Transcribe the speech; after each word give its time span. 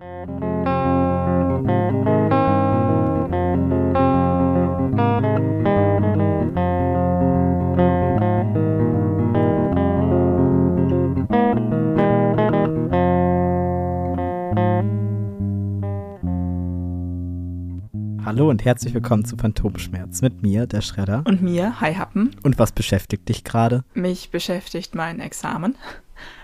Hallo 0.00 0.08
und 18.48 18.64
herzlich 18.64 18.94
willkommen 18.94 19.26
zu 19.26 19.36
Phantomschmerz 19.36 20.22
mit 20.22 20.42
mir, 20.42 20.66
der 20.66 20.80
Schredder. 20.80 21.24
Und 21.26 21.42
mir, 21.42 21.78
Hi 21.82 21.92
Happen. 21.92 22.34
Und 22.42 22.58
was 22.58 22.72
beschäftigt 22.72 23.28
dich 23.28 23.44
gerade? 23.44 23.84
Mich 23.92 24.30
beschäftigt 24.30 24.94
mein 24.94 25.20
Examen. 25.20 25.74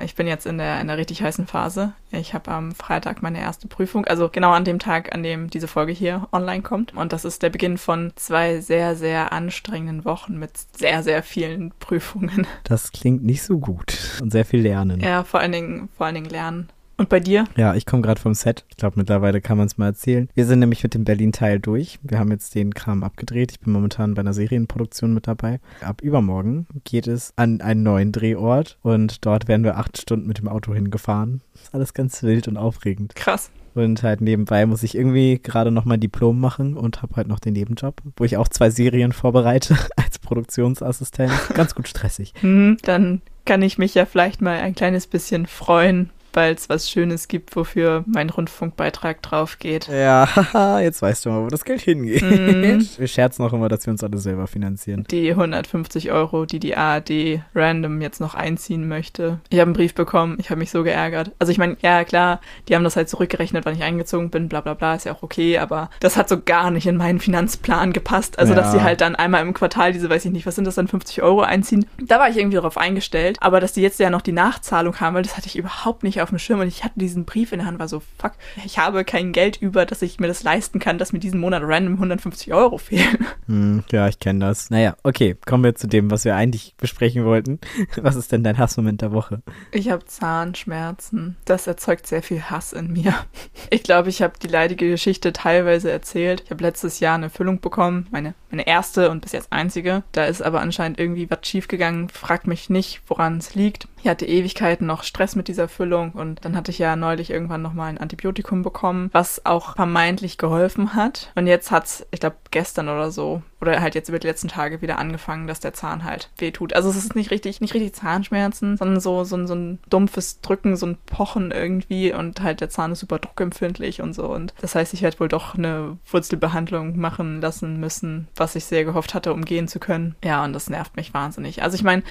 Ich 0.01 0.15
bin 0.15 0.27
jetzt 0.27 0.47
in 0.47 0.59
der, 0.59 0.81
in 0.81 0.87
der 0.87 0.99
richtig 0.99 1.23
heißen 1.23 1.47
Phase. 1.47 1.93
Ich 2.11 2.35
habe 2.35 2.51
am 2.51 2.73
Freitag 2.73 3.23
meine 3.23 3.41
erste 3.41 3.69
Prüfung, 3.69 4.05
also 4.07 4.29
genau 4.29 4.53
an 4.53 4.65
dem 4.65 4.79
Tag, 4.79 5.15
an 5.15 5.23
dem 5.23 5.51
diese 5.51 5.69
Folge 5.69 5.93
hier 5.93 6.29
online 6.33 6.63
kommt. 6.63 6.95
Und 6.95 7.13
das 7.13 7.25
ist 7.25 7.43
der 7.43 7.51
Beginn 7.51 7.79
von 7.79 8.13
zwei 8.17 8.61
sehr, 8.61 8.97
sehr 8.97 9.33
anstrengenden 9.33 10.05
Wochen 10.05 10.39
mit 10.39 10.53
sehr, 10.77 11.03
sehr 11.03 11.23
vielen 11.23 11.73
Prüfungen. 11.79 12.47
Das 12.65 12.93
klingt 12.93 13.25
nicht 13.25 13.43
so 13.43 13.59
gut 13.59 13.97
und 14.21 14.31
sehr 14.31 14.45
viel 14.45 14.61
Lernen. 14.61 15.01
Ja, 15.01 15.25
vor 15.25 15.41
allen 15.41 15.53
Dingen, 15.53 15.89
vor 15.97 16.07
allen 16.07 16.17
Dingen 16.17 16.31
Lernen. 16.31 16.69
Und 16.99 17.11
bei 17.11 17.21
dir? 17.21 17.45
Ja, 17.57 17.75
ich 17.75 17.85
komme 17.85 18.03
gerade 18.03 18.21
vom 18.21 18.33
Set. 18.33 18.65
Ich 18.71 18.79
glaube, 18.79 18.99
mittlerweile 18.99 19.43
kann 19.43 19.59
man 19.59 19.67
es 19.67 19.77
mal 19.77 19.87
erzählen. 19.87 20.31
Wir 20.35 20.47
sind 20.47 20.61
nämlich 20.61 20.83
mit 20.83 20.95
dem 20.95 21.05
Berlin-Teil 21.05 21.61
durch. 21.61 21.99
Wir 22.03 22.19
haben 22.19 22.31
jetzt 22.31 22.55
den 22.55 22.73
Kram 22.73 23.05
abgedreht. 23.05 23.53
Ich 23.53 23.61
bin 23.61 23.73
momentan 23.73 24.15
bei 24.15 24.21
einer 24.21 24.33
Serienproduktion 24.33 25.13
mit 25.13 25.27
dabei. 25.27 25.61
Ab 25.83 26.01
übermorgen 26.01 26.67
geht 26.85 27.07
es 27.07 27.35
an 27.37 27.61
einen 27.61 27.83
neuen 27.83 28.13
Drehort 28.13 28.79
und 28.83 29.27
dort 29.27 29.47
werden 29.47 29.65
wir 29.65 29.77
acht 29.77 30.01
Stunden 30.01 30.27
mit 30.27 30.39
dem 30.39 30.49
Auto 30.49 30.73
hingefahren. 30.73 31.43
Ist 31.55 31.75
alles 31.75 31.93
ganz 31.93 32.23
wild 32.23 32.49
und 32.49 32.57
aufregend. 32.57 33.15
Krass. 33.15 33.51
Und 33.75 34.03
halt 34.03 34.23
nebenbei 34.23 34.65
muss 34.65 34.83
ich 34.83 34.95
irgendwie 34.95 35.39
gerade 35.39 35.71
noch 35.71 35.85
mein 35.85 36.01
Diplom 36.01 36.41
machen 36.41 36.79
und 36.79 37.03
habe 37.03 37.17
halt 37.17 37.29
noch 37.29 37.41
den 37.41 37.53
Nebenjob, 37.53 38.01
wo 38.17 38.25
ich 38.25 38.39
auch 38.39 38.49
zwei 38.49 38.71
Serien 38.71 39.13
vorbereite 39.13 39.77
als 39.97 40.19
Produktionsassistent. 40.19 41.33
Ganz 41.53 41.75
gut 41.75 41.87
stressig. 41.87 42.33
Hm, 42.41 42.79
dann 42.83 43.21
kann 43.45 43.61
ich 43.61 43.77
mich 43.77 43.95
ja 43.95 44.07
vielleicht 44.07 44.41
mal 44.41 44.59
ein 44.59 44.75
kleines 44.75 45.07
bisschen 45.07 45.47
freuen, 45.47 46.11
weil 46.37 46.55
es 46.55 46.69
was 46.69 46.91
Schönes 46.91 47.29
gibt, 47.29 47.57
wofür 47.57 48.05
mein 48.07 48.31
Rundfunkbeitrag 48.31 49.23
drauf 49.23 49.59
geht. 49.59 49.89
Ja, 49.89 50.79
jetzt 50.81 51.01
weißt 51.03 51.25
du 51.25 51.31
mal, 51.31 51.45
wo 51.45 51.49
das 51.49 51.65
Geld 51.65 51.81
hingeht. 51.81 52.23
Mm. 52.23 52.81
Wir 52.99 53.09
scherzen 53.09 53.45
auch 53.45 53.53
immer, 53.53 53.69
dass 53.69 53.87
wir 53.87 53.93
uns 53.93 54.05
alle 54.05 54.19
selber 54.19 54.47
finanzieren. 54.47 55.05
Die 55.11 55.31
150 55.31 56.13
Euro, 56.13 56.45
die 56.45 56.61
die 56.61 56.77
ARD 56.77 57.41
random 57.55 58.01
jetzt 58.01 58.21
noch 58.21 58.35
einziehen 58.35 58.87
möchte. 58.89 59.41
Ich 59.49 59.59
habe 59.59 59.69
einen 59.69 59.75
Brief 59.75 59.95
bekommen, 59.95 60.37
ich 60.39 60.51
habe 60.51 60.59
mich 60.59 60.71
so 60.71 60.83
geärgert. 60.83 61.33
Also 61.39 61.53
ich 61.53 61.59
meine, 61.59 61.77
ja 61.81 62.05
klar, 62.05 62.41
die 62.69 62.75
haben 62.75 62.85
das 62.85 62.97
halt 62.97 63.09
zurückgerechnet, 63.09 63.65
wann 63.65 63.75
ich 63.75 63.83
eingezogen 63.83 64.31
bin, 64.31 64.49
bla 64.49 64.61
bla 64.61 64.75
bla, 64.75 64.95
ist 64.95 65.05
ja 65.05 65.13
auch 65.13 65.23
okay, 65.23 65.59
aber 65.59 65.91
das 66.01 66.17
hat 66.17 66.29
so 66.29 66.41
gar 66.41 66.71
nicht 66.71 66.87
in 66.87 66.97
meinen 66.97 67.21
Finanzplan 67.21 67.93
gepasst. 67.93 68.39
Also 68.39 68.53
ja. 68.53 68.61
dass 68.61 68.73
sie 68.73 68.83
halt 68.83 69.01
dann 69.01 69.15
einmal 69.15 69.43
im 69.43 69.55
Quartal 69.55 69.93
diese, 69.93 70.11
weiß 70.11 70.25
ich 70.25 70.33
nicht, 70.33 70.47
was 70.47 70.57
sind 70.57 70.67
das 70.67 70.75
dann, 70.75 70.89
50 70.89 71.23
Euro 71.23 71.41
einziehen. 71.41 71.87
Da 72.01 72.19
war 72.19 72.29
ich 72.29 72.37
irgendwie 72.37 72.57
darauf 72.57 72.79
eingestellt, 72.79 73.39
aber 73.41 73.61
dass 73.61 73.73
die 73.73 73.83
jetzt 73.83 73.99
ja 73.99 74.11
noch 74.11 74.23
die 74.23 74.33
Nachzahlung 74.33 75.01
haben, 75.01 75.15
weil 75.15 75.23
das 75.23 75.37
hatte 75.37 75.47
ich 75.47 75.57
überhaupt 75.57 76.03
nicht 76.03 76.21
auf 76.21 76.26
auf 76.27 76.31
dem 76.31 76.41
Schirm 76.41 76.59
und 76.59 76.67
ich 76.67 76.83
hatte 76.83 76.99
diesen 76.99 77.25
Brief 77.25 77.53
in 77.53 77.61
der 77.61 77.69
Hand, 77.69 77.79
war 77.79 77.87
so, 77.87 78.03
fuck, 78.19 78.33
ich 78.65 78.79
habe 78.79 79.05
kein 79.05 79.33
Geld 79.33 79.57
über, 79.63 79.87
dass 79.87 80.03
ich 80.03 80.19
mir 80.19 80.27
das 80.27 80.43
leisten 80.43 80.81
kann, 80.81 80.99
dass 80.99 81.13
mir 81.13 81.21
diesen 81.21 81.39
Monat 81.39 81.63
random 81.65 81.95
150 81.95 82.53
Euro 82.53 82.79
fehlen. 82.79 83.27
Hm, 83.47 83.85
ja, 83.93 84.09
ich 84.09 84.19
kenne 84.19 84.41
das. 84.41 84.71
Naja, 84.71 84.97
okay, 85.05 85.37
kommen 85.47 85.63
wir 85.63 85.77
zu 85.77 85.87
dem, 85.87 86.11
was 86.11 86.25
wir 86.25 86.35
eigentlich 86.35 86.75
besprechen 86.79 87.25
wollten. 87.25 87.61
Was 87.97 88.17
ist 88.17 88.33
denn 88.33 88.43
dein 88.43 88.59
Hassmoment 88.59 89.03
der 89.03 89.13
Woche? 89.13 89.41
Ich 89.71 89.89
habe 89.89 90.05
Zahnschmerzen. 90.05 91.37
Das 91.45 91.69
erzeugt 91.69 92.09
sehr 92.09 92.25
viel 92.25 92.43
Hass 92.43 92.73
in 92.73 92.93
mir. 92.93 93.15
Ich 93.71 93.83
glaube, 93.83 94.09
ich 94.09 94.23
habe 94.23 94.35
die 94.43 94.49
leidige 94.49 94.89
Geschichte 94.89 95.33
teilweise 95.33 95.91
erzählt. 95.91 96.43
Ich 96.45 96.51
habe 96.51 96.63
letztes 96.63 97.01
Jahr 97.01 97.15
eine 97.15 97.31
Füllung 97.31 97.61
bekommen, 97.61 98.07
meine, 98.11 98.35
meine 98.51 98.67
erste 98.67 99.11
und 99.11 99.21
bis 99.23 99.33
jetzt 99.33 99.53
einzige. 99.53 100.03
Da 100.13 100.25
ist 100.25 100.43
aber 100.43 100.61
anscheinend 100.61 100.99
irgendwie 100.99 101.31
was 101.31 101.47
schiefgegangen. 101.47 102.09
Fragt 102.09 102.47
mich 102.47 102.71
nicht, 102.71 103.03
woran 103.07 103.39
es 103.39 103.55
liegt. 103.55 103.87
Ich 104.03 104.09
hatte 104.09 104.27
Ewigkeiten 104.27 104.87
noch 104.87 105.03
Stress 105.03 105.35
mit 105.35 105.49
dieser 105.49 105.69
Füllung 105.69 106.13
und 106.17 106.45
dann 106.45 106.57
hatte 106.57 106.71
ich 106.71 106.79
ja 106.79 106.97
neulich 106.97 107.31
irgendwann 107.31 107.63
nochmal 107.63 107.91
ein 107.91 107.99
Antibiotikum 107.99 108.63
bekommen, 108.63 109.11
was 109.13 109.45
auch 109.47 109.77
vermeintlich 109.77 110.39
geholfen 110.39 110.95
hat. 110.95 111.31
Und 111.35 111.47
jetzt 111.47 111.71
hat's, 111.71 112.07
ich 112.11 112.21
glaube, 112.21 112.37
gestern 112.51 112.89
oder 112.89 113.11
so, 113.11 113.43
oder 113.61 113.81
halt 113.81 113.95
jetzt 113.95 114.09
über 114.09 114.19
die 114.19 114.27
letzten 114.27 114.49
Tage 114.49 114.83
wieder 114.83 114.99
angefangen, 114.99 115.47
dass 115.47 115.61
der 115.61 115.73
Zahn 115.73 116.05
halt 116.05 116.31
wehtut. 116.39 116.75
Also 116.75 116.91
es 116.91 116.97
ist 116.97 117.17
nicht 117.17 117.31
richtig, 117.31 117.61
nicht 117.61 117.75
richtig 117.75 117.95
Zahnschmerzen, 117.95 118.77
sondern 118.77 119.01
so, 119.01 119.25
so, 119.25 119.47
so 119.47 119.55
ein 119.55 119.79
dumpfes 119.89 120.41
Drücken, 120.41 120.77
so 120.77 120.87
ein 120.87 120.99
Pochen 121.07 121.51
irgendwie 121.51 122.13
und 122.13 122.43
halt 122.43 122.61
der 122.61 122.69
Zahn 122.69 122.93
ist 122.93 123.01
super 123.01 123.19
druckempfindlich 123.19 124.03
und 124.03 124.15
so. 124.15 124.27
Und 124.27 124.55
das 124.61 124.75
heißt, 124.75 124.93
ich 124.95 125.03
werde 125.03 125.21
wohl 125.21 125.29
doch 125.29 125.55
eine 125.55 125.97
Wurzelbehandlung 126.11 126.99
machen 126.99 127.41
lassen 127.41 127.81
müssen, 127.81 128.29
was 128.37 128.57
ich 128.57 128.65
sehr 128.65 128.85
gehofft 128.85 129.15
hatte, 129.15 129.33
umgehen 129.33 129.69
zu 129.69 129.81
können. 129.81 130.17
Ja, 130.23 130.45
und 130.45 130.53
das 130.53 130.69
nervt 130.69 130.97
mich 130.97 131.15
wahnsinnig. 131.15 131.63
Also 131.63 131.77
ich 131.77 131.83
meine, 131.83 132.03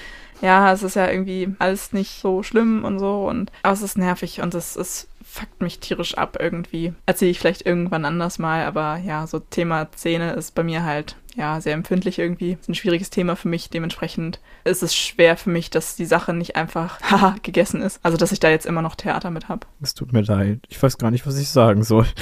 ja, 0.42 0.72
es 0.74 0.84
ist 0.84 0.96
ja 0.96 1.10
irgendwie 1.10 1.56
alles 1.60 1.94
nicht 1.94 2.20
so 2.20 2.44
schlimm 2.44 2.84
und 2.84 3.00
so 3.00 3.28
und 3.28 3.52
es 3.64 3.85
ist 3.86 3.98
nervig 3.98 4.42
und 4.42 4.54
es 4.54 4.76
ist 4.76 5.08
fuckt 5.24 5.62
mich 5.62 5.80
tierisch 5.80 6.18
ab 6.18 6.38
irgendwie. 6.40 6.94
Erzähle 7.06 7.32
ich 7.32 7.40
vielleicht 7.40 7.66
irgendwann 7.66 8.06
anders 8.06 8.40
mal, 8.40 8.66
aber 8.66 8.98
ja, 8.98 9.28
so 9.28 9.40
Thema 9.40 9.92
Zähne 9.92 10.34
ist 10.34 10.56
bei 10.56 10.64
mir 10.64 10.84
halt 10.84 11.16
ja, 11.36 11.60
sehr 11.60 11.74
empfindlich 11.74 12.18
irgendwie. 12.18 12.54
Das 12.54 12.62
ist 12.62 12.70
ein 12.70 12.76
schwieriges 12.76 13.10
Thema 13.10 13.36
für 13.36 13.50
mich. 13.50 13.70
Dementsprechend 13.70 14.40
ist 14.64 14.84
es 14.84 14.96
schwer 14.96 15.36
für 15.36 15.50
mich, 15.50 15.70
dass 15.70 15.96
die 15.96 16.06
Sache 16.06 16.34
nicht 16.34 16.56
einfach 16.56 17.02
haha 17.12 17.36
gegessen 17.44 17.82
ist. 17.82 18.00
Also, 18.04 18.18
dass 18.18 18.32
ich 18.32 18.40
da 18.40 18.50
jetzt 18.50 18.66
immer 18.66 18.82
noch 18.82 18.96
Theater 18.96 19.32
mit 19.32 19.50
habe. 19.50 19.68
Es 19.82 19.94
tut 19.94 20.14
mir 20.14 20.22
leid. 20.22 20.60
Ich 20.70 20.82
weiß 20.82 20.98
gar 20.98 21.12
nicht, 21.12 21.28
was 21.28 21.38
ich 21.38 21.50
sagen 21.50 21.84
soll. 21.84 22.06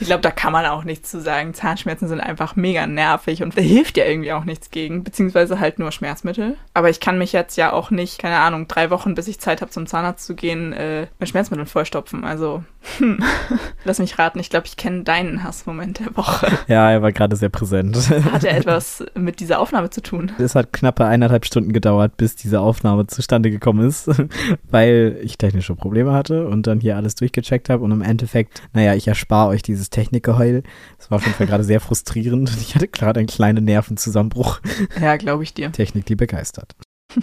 Ich 0.00 0.08
glaube, 0.08 0.22
da 0.22 0.30
kann 0.30 0.52
man 0.52 0.66
auch 0.66 0.84
nichts 0.84 1.10
zu 1.10 1.20
sagen. 1.20 1.54
Zahnschmerzen 1.54 2.08
sind 2.08 2.20
einfach 2.20 2.56
mega 2.56 2.86
nervig 2.86 3.42
und 3.42 3.56
da 3.56 3.62
hilft 3.62 3.96
ja 3.96 4.04
irgendwie 4.04 4.32
auch 4.32 4.44
nichts 4.44 4.70
gegen, 4.70 5.02
beziehungsweise 5.04 5.60
halt 5.60 5.78
nur 5.78 5.92
Schmerzmittel. 5.92 6.56
Aber 6.74 6.90
ich 6.90 7.00
kann 7.00 7.16
mich 7.16 7.32
jetzt 7.32 7.56
ja 7.56 7.72
auch 7.72 7.90
nicht, 7.90 8.18
keine 8.18 8.38
Ahnung, 8.38 8.68
drei 8.68 8.90
Wochen, 8.90 9.14
bis 9.14 9.28
ich 9.28 9.40
Zeit 9.40 9.62
habe, 9.62 9.70
zum 9.70 9.86
Zahnarzt 9.86 10.26
zu 10.26 10.34
gehen, 10.34 10.72
äh, 10.72 11.06
mit 11.18 11.28
Schmerzmitteln 11.28 11.66
vollstopfen. 11.66 12.24
Also, 12.24 12.64
hm. 12.98 13.22
lass 13.84 13.98
mich 13.98 14.18
raten. 14.18 14.40
Ich 14.40 14.50
glaube, 14.50 14.66
ich 14.66 14.76
kenne 14.76 15.04
deinen 15.04 15.42
Hassmoment 15.42 16.00
der 16.00 16.16
Woche. 16.16 16.46
Ja, 16.66 16.90
er 16.90 17.02
war 17.02 17.12
gerade 17.12 17.36
sehr 17.36 17.48
präsent. 17.48 17.96
Hat 18.32 18.43
hatte 18.44 18.56
etwas 18.56 19.04
mit 19.14 19.40
dieser 19.40 19.60
Aufnahme 19.60 19.90
zu 19.90 20.02
tun. 20.02 20.32
Es 20.38 20.54
hat 20.54 20.72
knappe 20.72 21.04
eineinhalb 21.04 21.44
Stunden 21.44 21.72
gedauert, 21.72 22.16
bis 22.16 22.36
diese 22.36 22.60
Aufnahme 22.60 23.06
zustande 23.06 23.50
gekommen 23.50 23.86
ist, 23.86 24.10
weil 24.70 25.18
ich 25.22 25.38
technische 25.38 25.74
Probleme 25.74 26.12
hatte 26.12 26.46
und 26.46 26.66
dann 26.66 26.80
hier 26.80 26.96
alles 26.96 27.14
durchgecheckt 27.14 27.70
habe 27.70 27.84
und 27.84 27.90
im 27.90 28.02
Endeffekt, 28.02 28.62
naja, 28.72 28.94
ich 28.94 29.08
erspare 29.08 29.48
euch 29.48 29.62
dieses 29.62 29.90
Technikgeheul. 29.90 30.62
Das 30.98 31.10
war 31.10 31.16
auf 31.16 31.24
jeden 31.24 31.36
Fall 31.36 31.46
gerade 31.46 31.64
sehr 31.64 31.80
frustrierend 31.80 32.50
und 32.50 32.60
ich 32.60 32.74
hatte 32.74 32.88
gerade 32.88 33.20
einen 33.20 33.28
kleinen 33.28 33.64
Nervenzusammenbruch. 33.64 34.60
Ja, 35.00 35.16
glaube 35.16 35.42
ich 35.42 35.54
dir. 35.54 35.72
Technik, 35.72 36.06
die 36.06 36.16
begeistert. 36.16 36.74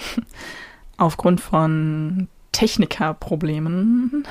Aufgrund 0.98 1.42
von 1.42 2.28
Technikerproblemen. 2.52 4.26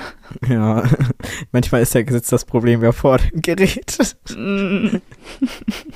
Ja, 0.47 0.83
manchmal 1.51 1.81
ist 1.81 1.95
ja 1.95 2.01
sitzt 2.07 2.31
das 2.31 2.45
Problem 2.45 2.83
ja 2.83 2.91
vor 2.91 3.17
dem 3.17 3.41
Gerät. 3.41 3.97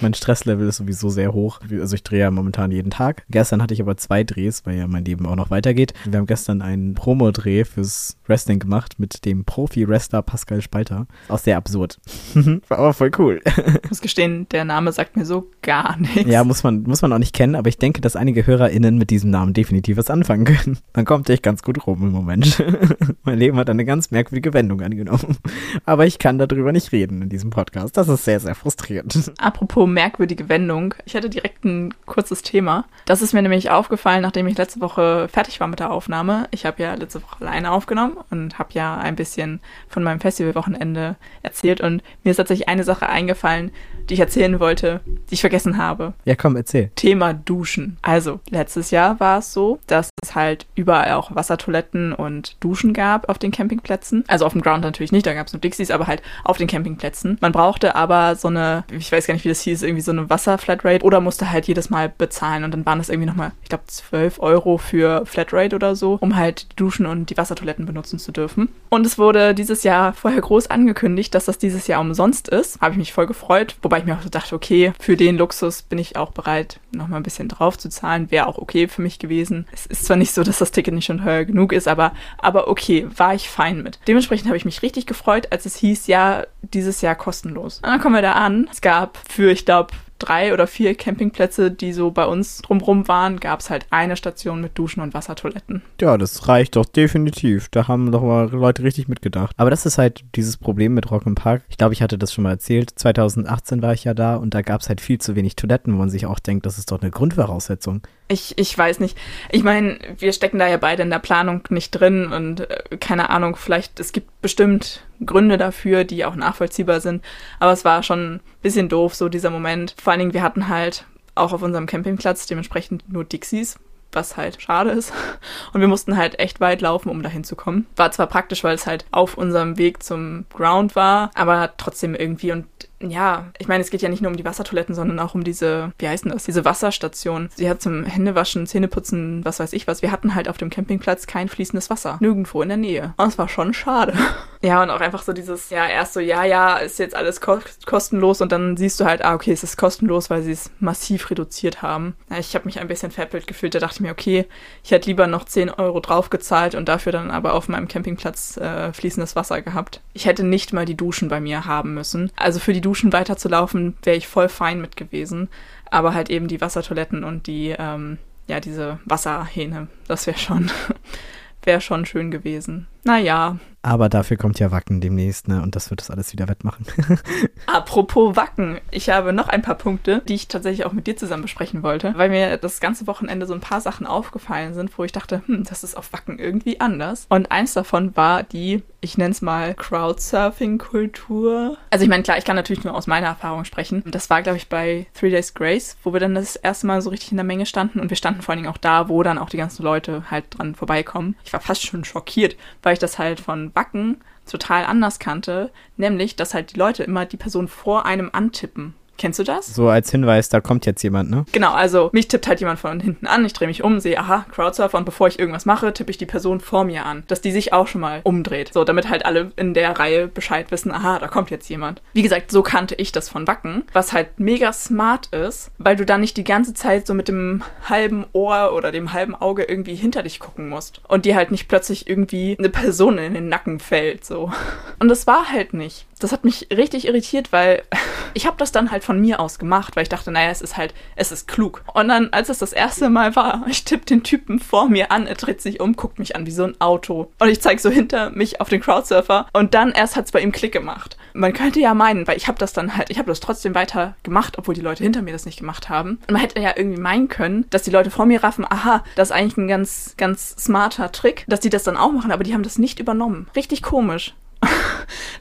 mein 0.02 0.14
Stresslevel 0.14 0.68
ist 0.68 0.78
sowieso 0.78 1.10
sehr 1.10 1.34
hoch. 1.34 1.60
Also 1.80 1.96
ich 1.96 2.04
drehe 2.04 2.22
ja 2.22 2.32
momentan 2.32 2.72
jeden 2.72 2.90
Tag. 2.90 3.24
Gestern 3.30 3.62
hatte 3.62 3.74
ich 3.74 3.82
aber 3.82 3.98
zwei 3.98 4.24
Drehs, 4.24 4.66
weil 4.66 4.78
ja 4.78 4.88
mein 4.88 5.06
Leben 5.06 5.26
auch 5.26 5.36
noch 5.36 5.52
weitergeht. 5.52 5.94
Wir 6.06 6.18
haben 6.20 6.26
gestern 6.26 6.62
einen 6.62 6.96
Promo-Dreh 6.96 7.64
fürs 7.64 8.18
Wrestling 8.26 8.60
gemacht 8.60 8.98
mit 8.98 9.26
dem 9.26 9.46
Profi-Wrestler 9.46 10.22
Pascal 10.22 10.62
Spalter. 10.62 11.08
Auch 11.28 11.40
sehr 11.40 11.58
absurd. 11.58 12.00
War 12.34 12.62
aber 12.80 12.94
voll 12.94 13.12
cool. 13.20 13.42
Ich 13.84 13.90
muss 13.90 14.02
gestehen, 14.02 14.48
der 14.50 14.66
Name 14.66 14.92
sagt 14.92 15.16
mir 15.16 15.26
so 15.26 15.52
gar 15.62 15.98
nichts. 15.98 16.30
Ja, 16.30 16.44
muss 16.44 16.64
man, 16.64 16.84
muss 16.84 17.02
man 17.02 17.14
auch 17.14 17.20
nicht 17.20 17.34
kennen, 17.34 17.56
aber 17.56 17.70
ich 17.70 17.78
denke, 17.78 18.02
dass 18.02 18.16
einige 18.16 18.48
HörerInnen 18.48 18.98
mit 18.98 19.10
diesem 19.10 19.30
Namen 19.30 19.54
definitiv 19.54 19.98
was 19.98 20.10
anfangen 20.10 20.46
können. 20.46 20.80
Dann 20.94 21.06
kommt 21.06 21.30
echt 21.30 21.44
ganz 21.44 21.62
gut 21.62 21.86
rum 21.86 22.15
Moment. 22.16 22.64
mein 23.24 23.38
Leben 23.38 23.58
hat 23.58 23.70
eine 23.70 23.86
ganz 23.86 24.12
merkwürdige 24.12 24.54
Wendung 24.54 24.82
angenommen. 24.82 25.38
Aber 25.86 26.06
ich 26.06 26.18
kann 26.20 26.38
darüber 26.38 26.72
nicht 26.72 26.92
reden 26.92 27.22
in 27.22 27.30
diesem 27.30 27.50
Podcast. 27.50 27.98
Das 27.98 28.08
ist 28.08 28.26
sehr, 28.26 28.40
sehr 28.40 28.56
frustrierend. 28.56 29.32
Apropos 29.38 29.88
merkwürdige 29.88 30.50
Wendung. 30.50 30.96
Ich 31.06 31.16
hatte 31.16 31.30
direkt 31.30 31.66
ein 31.66 31.94
kurzes 32.06 32.42
Thema. 32.42 32.86
Das 33.06 33.22
ist 33.22 33.34
mir 33.34 33.42
nämlich 33.42 33.70
aufgefallen, 33.70 34.22
nachdem 34.22 34.48
ich 34.48 34.58
letzte 34.58 34.82
Woche 34.82 35.28
fertig 35.32 35.60
war 35.60 35.68
mit 35.68 35.80
der 35.80 35.92
Aufnahme. 35.92 36.48
Ich 36.52 36.66
habe 36.66 36.82
ja 36.82 36.96
letzte 36.96 37.22
Woche 37.22 37.42
alleine 37.42 37.72
aufgenommen 37.72 38.18
und 38.32 38.58
habe 38.58 38.70
ja 38.74 38.98
ein 38.98 39.16
bisschen 39.16 39.60
von 39.88 40.04
meinem 40.04 40.20
Festivalwochenende 40.20 41.16
erzählt. 41.44 41.82
Und 41.82 42.02
mir 42.24 42.32
ist 42.32 42.38
tatsächlich 42.38 42.70
eine 42.70 42.84
Sache 42.84 43.10
eingefallen, 43.10 43.72
die 44.10 44.16
ich 44.16 44.20
erzählen 44.20 44.60
wollte, 44.60 45.02
die 45.30 45.36
ich 45.36 45.42
vergessen 45.42 45.78
habe. 45.78 46.14
Ja, 46.26 46.36
komm, 46.36 46.56
erzähl. 46.56 46.92
Thema 46.96 47.34
Duschen. 47.34 47.98
Also, 48.02 48.40
letztes 48.50 48.92
Jahr 48.92 49.20
war 49.20 49.40
es 49.40 49.54
so, 49.54 49.80
dass 49.88 50.10
es 50.22 50.36
halt 50.36 50.66
überall 50.76 51.14
auch 51.14 51.36
Wassertoiletten 51.36 52.05
Und 52.14 52.58
Duschen 52.60 52.94
gab 52.94 53.30
auf 53.30 53.38
den 53.38 53.52
Campingplätzen. 53.52 54.24
Also 54.28 54.46
auf 54.46 54.54
dem 54.54 54.62
Ground 54.62 54.84
natürlich 54.84 55.12
nicht, 55.12 55.26
da 55.26 55.34
gab 55.34 55.48
es 55.48 55.54
nur 55.54 55.62
Dixies, 55.62 55.92
aber 55.92 56.08
halt 56.08 56.22
auf 56.44 56.58
den 56.58 56.68
Campingplätzen. 56.68 57.38
Man 57.42 57.52
brauchte 57.52 57.96
aber 57.96 58.36
so 58.36 58.48
eine, 58.48 58.84
ich 58.92 59.12
weiß 59.12 59.28
gar 59.28 59.34
nicht, 59.34 59.46
wie 59.46 59.50
das 59.50 59.62
hieß, 59.62 59.84
irgendwie 59.84 60.02
so 60.02 60.12
eine 60.12 60.30
Wasserflatrate 60.30 61.04
oder 61.06 61.22
musste 61.22 61.52
halt 61.52 61.68
jedes 61.68 61.90
Mal 61.90 62.10
bezahlen 62.10 62.64
und 62.64 62.72
dann 62.72 62.86
waren 62.86 63.00
das 63.00 63.10
irgendwie 63.10 63.28
nochmal, 63.28 63.52
ich 63.64 63.70
glaube, 63.70 63.86
12 63.88 64.40
Euro 64.40 64.78
für 64.78 65.26
Flatrate 65.26 65.76
oder 65.76 65.96
so, 65.96 66.18
um 66.22 66.36
halt 66.36 66.72
die 66.72 66.76
Duschen 66.76 67.06
und 67.06 67.30
die 67.30 67.38
Wassertoiletten 67.38 67.86
benutzen 67.86 68.20
zu 68.20 68.32
dürfen. 68.32 68.70
Und 68.90 69.06
es 69.06 69.18
wurde 69.18 69.54
dieses 69.54 69.84
Jahr 69.84 70.14
vorher 70.14 70.42
groß 70.42 70.70
angekündigt, 70.70 71.34
dass 71.36 71.46
das 71.46 71.58
dieses 71.58 71.88
Jahr 71.88 72.02
umsonst 72.02 72.48
ist. 72.48 72.80
Habe 72.82 72.92
ich 72.92 72.98
mich 72.98 73.14
voll 73.14 73.28
gefreut, 73.28 73.76
wobei 73.82 74.00
ich 74.00 74.06
mir 74.06 74.16
auch 74.16 74.22
so 74.22 74.30
dachte, 74.30 74.56
okay, 74.56 74.94
für 75.00 75.18
den 75.18 75.38
Luxus 75.38 75.82
bin 75.82 75.98
ich 75.98 76.16
auch 76.16 76.32
bereit, 76.32 76.80
nochmal 76.92 77.20
ein 77.20 77.24
bisschen 77.24 77.48
drauf 77.48 77.78
zu 77.78 77.90
zahlen. 77.90 78.32
Wäre 78.32 78.48
auch 78.48 78.58
okay 78.58 78.88
für 78.88 79.02
mich 79.02 79.20
gewesen. 79.20 79.68
Es 79.72 79.86
ist 79.86 80.06
zwar 80.06 80.18
nicht 80.18 80.34
so, 80.34 80.44
dass 80.44 80.60
das 80.60 80.72
Ticket 80.72 80.94
nicht 80.94 81.06
schon 81.06 81.24
teuer 81.24 81.46
genug 81.46 81.74
ist, 81.74 81.88
aber, 81.88 81.95
aber 82.38 82.68
okay, 82.68 83.08
war 83.16 83.34
ich 83.34 83.50
fein 83.50 83.84
mit. 83.84 84.00
Dementsprechend 84.08 84.48
habe 84.48 84.58
ich 84.58 84.66
mich 84.66 84.82
richtig 84.82 85.06
gefreut, 85.06 85.48
als 85.52 85.66
es 85.66 85.76
hieß, 85.78 86.08
ja, 86.08 86.46
dieses 86.62 87.02
Jahr 87.02 87.16
kostenlos. 87.16 87.78
Und 87.78 87.90
dann 87.90 88.00
kommen 88.00 88.16
wir 88.16 88.22
da 88.22 88.34
an. 88.34 88.68
Es 88.72 88.82
gab 88.82 89.18
für, 89.30 89.52
ich 89.52 89.66
glaube, 89.66 89.94
drei 90.20 90.54
oder 90.54 90.68
vier 90.68 90.96
Campingplätze, 90.96 91.72
die 91.72 91.94
so 91.94 92.12
bei 92.12 92.26
uns 92.26 92.60
drumrum 92.60 93.08
waren, 93.08 93.40
gab 93.40 93.60
es 93.60 93.70
halt 93.70 93.86
eine 93.90 94.16
Station 94.16 94.62
mit 94.62 94.78
Duschen 94.78 95.02
und 95.02 95.14
Wassertoiletten. 95.14 95.82
Ja, 96.00 96.18
das 96.18 96.48
reicht 96.48 96.76
doch 96.76 96.86
definitiv. 96.86 97.70
Da 97.70 97.88
haben 97.88 98.12
doch 98.12 98.22
mal 98.22 98.50
Leute 98.50 98.84
richtig 98.84 99.08
mitgedacht. 99.08 99.54
Aber 99.58 99.70
das 99.70 99.86
ist 99.86 99.98
halt 99.98 100.24
dieses 100.36 100.58
Problem 100.58 100.94
mit 100.94 101.12
Rock 101.12 101.26
im 101.26 101.36
Park. 101.36 101.64
Ich 101.70 101.78
glaube, 101.78 101.94
ich 101.94 102.02
hatte 102.02 102.18
das 102.18 102.34
schon 102.34 102.44
mal 102.44 102.52
erzählt. 102.52 102.92
2018 102.96 103.82
war 103.82 103.94
ich 103.94 104.04
ja 104.04 104.14
da 104.14 104.36
und 104.36 104.54
da 104.54 104.62
gab 104.62 104.82
es 104.82 104.90
halt 104.90 105.02
viel 105.02 105.20
zu 105.20 105.36
wenig 105.36 105.56
Toiletten, 105.56 105.94
wo 105.94 105.98
man 105.98 106.10
sich 106.10 106.26
auch 106.26 106.40
denkt, 106.40 106.66
das 106.66 106.78
ist 106.78 106.92
doch 106.92 107.02
eine 107.02 107.12
Grundvoraussetzung. 107.12 108.02
Ich, 108.28 108.58
ich 108.58 108.76
weiß 108.76 109.00
nicht. 109.00 109.18
Ich 109.52 109.64
meine, 109.64 110.00
wir 110.18 110.34
stecken 110.34 110.58
da 110.58 110.68
ja 110.68 110.78
beide 110.78 111.04
in 111.04 111.12
der 111.12 111.20
Planung 111.20 111.62
nicht 111.70 111.92
drin 111.92 112.32
und 112.32 112.62
äh, 112.62 112.98
keine 113.00 113.30
Ahnung, 113.30 113.56
vielleicht, 113.56 114.00
es 114.00 114.14
gibt 114.14 114.42
bestimmt 114.42 115.04
Gründe 115.24 115.58
dafür, 115.58 116.04
die 116.06 116.26
auch 116.26 116.36
nachvollziehbar 116.36 117.02
sind. 117.02 117.24
Aber 117.60 117.72
es 117.72 117.86
war 117.86 118.02
schon 118.02 118.36
ein 118.36 118.42
bisschen 118.64 118.90
doof, 118.90 119.14
so 119.14 119.30
dieser 119.30 119.52
Moment. 119.52 119.96
Vor 120.02 120.12
allen 120.12 120.20
Dingen, 120.20 120.34
wir 120.34 120.42
hatten 120.42 120.70
halt 120.70 121.06
auch 121.36 121.54
auf 121.54 121.62
unserem 121.62 121.86
Campingplatz 121.86 122.48
dementsprechend 122.48 123.12
nur 123.12 123.26
Dixies, 123.26 123.78
was 124.12 124.38
halt 124.38 124.60
schade 124.60 124.90
ist. 124.90 125.14
Und 125.74 125.82
wir 125.82 125.88
mussten 125.88 126.18
halt 126.18 126.40
echt 126.40 126.60
weit 126.60 126.82
laufen, 126.82 127.10
um 127.10 127.22
dahin 127.22 127.44
zu 127.44 127.56
kommen. 127.56 127.86
War 127.96 128.12
zwar 128.12 128.28
praktisch, 128.28 128.64
weil 128.64 128.74
es 128.74 128.88
halt 128.88 129.06
auf 129.12 129.38
unserem 129.38 129.78
Weg 129.78 130.02
zum 130.02 130.46
Ground 130.52 130.96
war, 130.96 131.30
aber 131.36 131.74
trotzdem 131.78 132.16
irgendwie 132.16 132.52
und 132.52 132.66
ja, 133.12 133.48
ich 133.58 133.68
meine, 133.68 133.84
es 133.84 133.90
geht 133.90 134.02
ja 134.02 134.10
nicht 134.10 134.22
nur 134.22 134.32
um 134.32 134.38
die 134.38 134.46
Wassertoiletten, 134.46 134.96
sondern 134.96 135.20
auch 135.20 135.36
um 135.36 135.44
diese, 135.44 135.92
wie 136.00 136.08
heißt 136.08 136.26
denn 136.26 136.32
das, 136.32 136.46
diese 136.46 136.66
Wasserstation. 136.66 137.50
Sie 137.56 137.70
hat 137.70 137.82
zum 137.82 138.04
Händewaschen, 138.04 138.68
Zähneputzen, 138.68 139.44
was 139.44 139.60
weiß 139.60 139.74
ich 139.74 139.88
was. 139.88 140.02
Wir 140.02 140.12
hatten 140.12 140.36
halt 140.36 140.50
auf 140.50 140.58
dem 140.58 140.70
Campingplatz 140.70 141.28
kein 141.28 141.50
fließendes 141.50 141.90
Wasser. 141.90 142.18
Nirgendwo 142.20 142.62
in 142.62 142.70
der 142.70 142.78
Nähe. 142.78 143.14
Und 143.18 143.28
es 143.28 143.38
war 143.38 143.50
schon 143.50 143.74
schade. 143.74 144.14
Ja, 144.66 144.82
und 144.82 144.90
auch 144.90 145.00
einfach 145.00 145.22
so 145.22 145.32
dieses, 145.32 145.70
ja, 145.70 145.86
erst 145.86 146.14
so, 146.14 146.20
ja, 146.20 146.44
ja, 146.44 146.78
ist 146.78 146.98
jetzt 146.98 147.16
alles 147.16 147.40
ko 147.40 147.60
kostenlos 147.86 148.42
und 148.42 148.52
dann 148.52 148.78
siehst 148.78 149.00
du 149.00 149.06
halt, 149.06 149.24
ah, 149.24 149.36
okay, 149.36 149.52
es 149.52 149.62
ist 149.62 149.78
kostenlos, 149.78 150.32
weil 150.32 150.42
sie 150.42 150.54
es 150.54 150.72
massiv 150.80 151.30
reduziert 151.30 151.84
haben. 151.84 152.16
Ja, 152.32 152.40
ich 152.40 152.56
habe 152.56 152.66
mich 152.66 152.80
ein 152.80 152.88
bisschen 152.88 153.12
veräppelt 153.12 153.46
gefühlt. 153.46 153.76
Da 153.76 153.80
dachte 153.80 153.98
ich 153.98 154.02
mir, 154.02 154.12
okay, 154.12 154.48
ich 154.84 154.90
hätte 154.90 155.08
lieber 155.08 155.28
noch 155.28 155.46
10 155.46 155.70
Euro 155.70 156.00
draufgezahlt 156.00 156.74
und 156.74 156.90
dafür 156.90 157.12
dann 157.12 157.30
aber 157.30 157.54
auf 157.54 157.68
meinem 157.68 157.88
Campingplatz 157.88 158.58
äh, 158.58 158.92
fließendes 158.92 159.36
Wasser 159.36 159.62
gehabt. 159.62 160.02
Ich 160.14 160.26
hätte 160.26 160.44
nicht 160.44 160.74
mal 160.74 160.86
die 160.86 160.98
Duschen 160.98 161.30
bei 161.30 161.40
mir 161.40 161.66
haben 161.66 161.94
müssen. 161.94 162.32
Also 162.36 162.60
für 162.60 162.74
die 162.74 162.82
Duschen 162.82 162.95
weiterzulaufen, 163.04 163.96
wäre 164.04 164.18
ich 164.18 164.28
voll 164.28 164.50
fein 164.50 164.82
mit 164.82 164.96
gewesen. 164.96 165.50
Aber 165.92 166.14
halt 166.14 166.30
eben 166.30 166.48
die 166.48 166.62
Wassertoiletten 166.62 167.24
und 167.24 167.48
die, 167.48 167.76
ähm, 167.78 168.18
ja, 168.48 168.60
diese 168.60 169.00
Wasserhähne, 169.06 169.88
das 170.08 170.28
wäre 170.28 170.38
schon, 170.38 170.72
wäre 171.64 171.82
schon 171.82 172.06
schön 172.06 172.32
gewesen. 172.32 172.88
Naja, 173.04 173.58
aber 173.86 174.10
dafür 174.10 174.36
kommt 174.36 174.60
ja 174.60 174.72
Wacken 174.72 175.00
demnächst, 175.00 175.48
ne? 175.48 175.62
Und 175.62 175.76
das 175.76 175.92
wird 175.92 176.02
das 176.02 176.10
alles 176.10 176.34
wieder 176.34 176.48
wettmachen. 176.48 176.88
Apropos 177.68 178.36
Wacken. 178.36 178.80
Ich 178.90 179.10
habe 179.10 179.32
noch 179.32 179.48
ein 179.48 179.62
paar 179.62 179.76
Punkte, 179.76 180.24
die 180.28 180.34
ich 180.34 180.48
tatsächlich 180.48 180.88
auch 180.88 180.92
mit 180.92 181.06
dir 181.06 181.16
zusammen 181.16 181.44
besprechen 181.44 181.84
wollte, 181.84 182.12
weil 182.18 182.30
mir 182.30 182.58
das 182.58 182.80
ganze 182.80 183.06
Wochenende 183.06 183.46
so 183.46 183.54
ein 183.54 183.60
paar 183.60 183.82
Sachen 183.82 184.08
aufgefallen 184.08 184.74
sind, 184.74 184.98
wo 184.98 185.04
ich 185.04 185.12
dachte, 185.12 185.44
hm, 185.46 185.66
das 185.66 185.84
ist 185.84 185.96
auf 185.96 186.12
Wacken 186.14 186.40
irgendwie 186.40 186.80
anders. 186.80 187.28
Und 187.30 187.52
eins 187.52 187.74
davon 187.74 188.18
war 188.18 188.42
die, 188.42 188.82
ich 189.02 189.20
nenne 189.20 189.34
es 189.34 189.44
mal 189.44 189.76
Crowdsurfing-Kultur. 189.76 191.78
Also 191.92 192.04
ich 192.04 192.10
meine, 192.10 192.24
klar, 192.24 192.40
ich 192.40 192.46
kann 192.46 192.56
natürlich 192.56 192.84
nur 192.84 192.96
aus 192.96 193.06
meiner 193.06 193.28
Erfahrung 193.28 193.66
sprechen. 193.66 194.02
Das 194.08 194.32
war, 194.32 194.42
glaube 194.42 194.58
ich, 194.58 194.68
bei 194.68 195.06
Three 195.14 195.30
Days 195.30 195.54
Grace, 195.54 195.96
wo 196.02 196.12
wir 196.12 196.20
dann 196.20 196.34
das 196.34 196.56
erste 196.56 196.88
Mal 196.88 197.04
so 197.04 197.12
richtig 197.12 197.30
in 197.30 197.38
der 197.38 197.44
Menge 197.44 197.68
standen. 197.68 198.00
Und 198.00 198.10
wir 198.10 198.18
standen 198.18 198.42
vor 198.42 198.54
allen 198.54 198.64
Dingen 198.64 198.74
auch 198.74 198.80
da, 198.80 199.10
wo 199.10 199.22
dann 199.22 199.38
auch 199.38 199.50
die 199.50 199.58
ganzen 199.58 199.84
Leute 199.84 200.32
halt 200.32 200.46
dran 200.50 200.74
vorbeikommen. 200.74 201.36
Ich 201.44 201.54
war 201.54 201.60
fast 201.60 201.86
schon 201.86 202.04
schockiert, 202.04 202.56
weil 202.82 202.94
ich 202.94 203.00
das 203.00 203.20
halt 203.20 203.40
von 203.40 203.75
Backen 203.76 204.18
total 204.48 204.86
anders 204.86 205.20
kannte, 205.20 205.72
nämlich, 205.98 206.36
dass 206.36 206.56
halt 206.56 206.74
die 206.74 206.80
Leute 206.80 207.04
immer 207.04 207.26
die 207.26 207.38
Person 207.38 207.68
vor 207.68 208.06
einem 208.06 208.30
antippen. 208.34 208.96
Kennst 209.18 209.40
du 209.40 209.44
das? 209.44 209.74
So 209.74 209.90
als 209.90 210.12
Hinweis, 210.12 210.50
da 210.50 210.62
kommt 210.62 210.86
jetzt 210.86 211.02
jemand, 211.04 211.30
ne? 211.30 211.46
Genau, 211.52 211.74
also 211.74 212.10
mich 212.12 212.28
tippt 212.28 212.48
halt 212.48 212.60
jemand 212.60 212.80
von 212.80 213.00
hinten 213.00 213.28
an, 213.28 213.46
ich 213.46 213.54
drehe 213.54 213.68
mich 213.68 213.84
um, 213.84 214.00
sehe, 214.00 214.20
aha, 214.20 214.46
Crowdsurfer 214.52 214.98
und 214.98 215.06
bevor 215.06 215.28
ich 215.28 215.40
irgendwas 215.40 215.66
mache, 215.66 215.94
tippe 215.94 216.12
ich 216.12 216.18
die 216.18 216.26
Person 216.26 216.60
vor 216.60 216.84
mir 216.84 217.06
an, 217.06 217.24
dass 217.28 217.42
die 217.42 217.52
sich 217.52 217.74
auch 217.74 217.88
schon 217.88 218.02
mal 218.02 218.22
umdreht. 218.24 218.74
So, 218.74 218.84
damit 218.84 219.10
halt 219.10 219.26
alle 219.26 219.52
in 219.56 219.74
der 219.74 219.98
Reihe 219.98 220.28
Bescheid 220.28 220.72
wissen, 220.72 220.92
aha, 220.92 221.20
da 221.20 221.28
kommt 221.28 221.50
jetzt 221.50 221.70
jemand. 221.70 222.02
Wie 222.14 222.22
gesagt, 222.22 222.52
so 222.52 222.62
kannte 222.62 222.96
ich 222.96 223.12
das 223.12 223.30
von 223.30 223.48
Wacken, 223.48 223.84
was 223.94 224.14
halt 224.14 224.40
mega 224.40 224.74
smart 224.74 225.28
ist, 225.28 225.72
weil 225.78 225.96
du 225.96 226.06
dann 226.06 226.22
nicht 226.22 226.38
die 226.38 226.44
ganze 226.44 226.74
Zeit 226.74 227.08
so 227.08 227.14
mit 227.14 227.28
dem 227.28 227.64
halben 227.88 228.26
Ohr 228.34 228.74
oder 228.74 228.92
dem 228.92 229.14
halben 229.14 229.36
Auge 229.36 229.64
irgendwie 229.64 229.96
hinter 229.96 230.24
dich 230.24 230.40
gucken 230.40 230.70
musst 230.70 231.02
und 231.08 231.26
dir 231.26 231.36
halt 231.36 231.52
nicht 231.52 231.68
plötzlich 231.68 232.10
irgendwie 232.10 232.56
eine 232.58 232.70
Person 232.70 233.18
in 233.18 233.34
den 233.34 233.50
Nacken 233.50 233.80
fällt, 233.80 234.26
so. 234.26 234.52
Und 235.00 235.10
das 235.10 235.28
war 235.28 235.52
halt 235.52 235.74
nicht. 235.74 236.06
Das 236.20 236.32
hat 236.32 236.46
mich 236.46 236.70
richtig 236.72 237.06
irritiert, 237.06 237.52
weil 237.52 237.84
ich 238.34 238.46
habe 238.46 238.56
das 238.58 238.72
dann 238.72 238.92
halt 238.92 239.04
von 239.06 239.20
mir 239.20 239.40
aus 239.40 239.60
gemacht, 239.60 239.96
weil 239.96 240.04
ich 240.04 240.10
dachte, 240.10 240.32
naja, 240.32 240.50
es 240.50 240.62
ist 240.62 240.78
halt, 240.78 240.94
es 241.16 241.32
ist 241.32 241.48
klug. 241.48 241.84
Und 241.94 242.10
dann, 242.10 242.30
als 242.32 242.50
es 242.50 242.60
das 242.60 242.74
erste 242.74 243.10
Mal 243.10 243.36
war, 243.36 243.66
ich 243.70 243.86
tippe 243.86 244.06
den 244.06 244.24
Typen 244.24 244.60
vor 244.60 244.90
mir 244.90 245.12
an, 245.12 245.28
er 245.28 245.36
dreht 245.36 245.62
sich 245.62 245.80
um, 245.80 245.96
guckt 245.96 246.20
mich 246.20 246.36
an 246.36 246.46
wie 246.46 246.52
so 246.52 246.64
ein 246.64 246.80
Auto. 246.82 247.32
Und 247.40 247.50
ich 247.50 247.62
zeige 247.62 247.82
so 247.82 247.90
hinter 247.90 248.32
mich 248.32 248.62
auf 248.62 248.70
den 248.70 248.82
Crowdsurfer 248.82 249.48
und 249.54 249.74
dann 249.74 249.92
erst 249.92 250.16
hat 250.16 250.26
es 250.26 250.32
bei 250.32 250.42
ihm 250.42 250.52
Klick 250.52 250.74
gemacht. 250.74 251.18
Man 251.34 251.54
könnte 251.54 251.80
ja 251.80 251.94
meinen, 251.94 252.28
weil 252.28 252.38
ich 252.38 252.48
habe 252.48 252.58
das 252.58 252.74
dann 252.74 252.96
halt, 252.98 253.10
ich 253.10 253.18
habe 253.18 253.28
das 253.28 253.40
trotzdem 253.40 253.76
weiter 253.76 254.16
gemacht, 254.24 254.58
obwohl 254.58 254.74
die 254.74 254.82
Leute 254.82 255.04
hinter 255.04 255.22
mir 255.22 255.34
das 255.34 255.46
nicht 255.46 255.60
gemacht 255.60 255.90
haben. 255.90 256.20
Und 256.28 256.32
man 256.32 256.42
hätte 256.42 256.60
ja 256.60 256.74
irgendwie 256.76 257.02
meinen 257.02 257.28
können, 257.28 257.66
dass 257.70 257.84
die 257.84 257.92
Leute 257.92 258.12
vor 258.12 258.26
mir 258.26 258.44
raffen, 258.44 258.66
aha, 258.68 259.04
das 259.16 259.30
ist 259.30 259.36
eigentlich 259.36 259.58
ein 259.58 259.68
ganz, 259.68 260.16
ganz 260.18 260.56
smarter 260.58 261.12
Trick, 261.12 261.46
dass 261.48 261.60
die 261.60 261.70
das 261.70 261.84
dann 261.84 261.98
auch 261.98 262.12
machen, 262.12 262.32
aber 262.32 262.44
die 262.44 262.54
haben 262.54 262.64
das 262.64 262.78
nicht 262.78 263.00
übernommen. 263.00 263.48
Richtig 263.56 263.84
komisch. 263.84 264.34